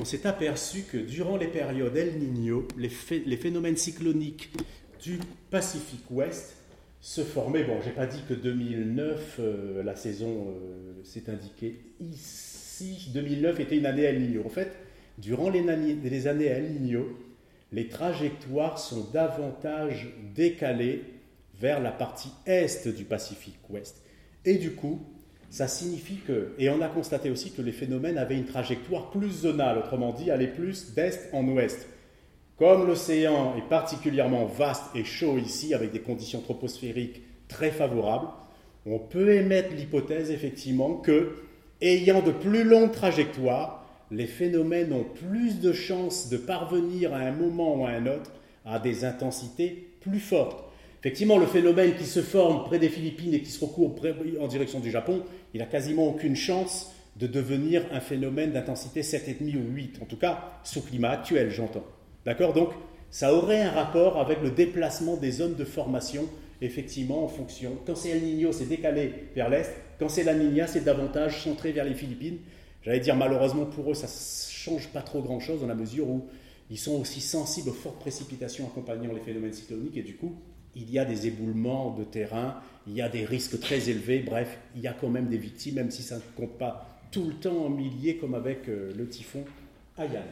[0.00, 2.88] on s'est aperçu que durant les périodes El Niño, les,
[3.36, 4.50] phénomènes cycloniques
[5.02, 5.18] du
[5.50, 6.56] Pacifique Ouest
[7.00, 7.64] se formaient.
[7.64, 13.10] Bon, j'ai pas dit que 2009, euh, la saison, euh, s'est indiquée ici.
[13.14, 14.42] 2009 était une année El Niño.
[14.44, 14.72] En fait,
[15.18, 17.18] durant les, les années El Niño,
[17.72, 21.02] les trajectoires sont davantage décalées
[21.58, 24.02] vers la partie est du Pacifique Ouest.
[24.44, 25.00] Et du coup,
[25.56, 29.30] ça signifie que, et on a constaté aussi que les phénomènes avaient une trajectoire plus
[29.30, 31.88] zonale, autrement dit, allaient plus d'est en ouest.
[32.58, 38.28] Comme l'océan est particulièrement vaste et chaud ici, avec des conditions troposphériques très favorables,
[38.84, 41.36] on peut émettre l'hypothèse effectivement que,
[41.80, 47.32] ayant de plus longues trajectoires, les phénomènes ont plus de chances de parvenir à un
[47.32, 48.30] moment ou à un autre
[48.66, 50.65] à des intensités plus fortes.
[51.06, 53.94] Effectivement, le phénomène qui se forme près des Philippines et qui se recourt
[54.40, 55.22] en direction du Japon,
[55.54, 60.16] il n'a quasiment aucune chance de devenir un phénomène d'intensité 7,5 ou 8, en tout
[60.16, 61.84] cas sous climat actuel, j'entends.
[62.24, 62.54] D'accord?
[62.54, 62.70] Donc,
[63.08, 66.28] ça aurait un rapport avec le déplacement des zones de formation,
[66.60, 67.78] effectivement, en fonction.
[67.86, 69.72] Quand c'est El Niño, c'est décalé vers l'est.
[70.00, 72.38] Quand c'est la Niña, c'est davantage centré vers les Philippines.
[72.82, 76.26] J'allais dire, malheureusement pour eux, ça ne change pas trop grand-chose dans la mesure où
[76.68, 80.34] ils sont aussi sensibles aux fortes précipitations accompagnant les phénomènes cycloniques et du coup,
[80.76, 84.58] il y a des éboulements de terrain, il y a des risques très élevés, bref,
[84.76, 87.34] il y a quand même des victimes, même si ça ne compte pas tout le
[87.34, 89.44] temps en milliers comme avec euh, le typhon
[89.96, 90.22] Ayane.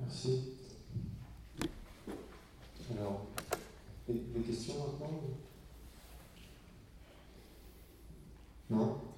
[0.00, 0.40] Merci.
[2.90, 3.26] Alors,
[4.08, 5.20] des questions maintenant?
[8.70, 9.09] Non?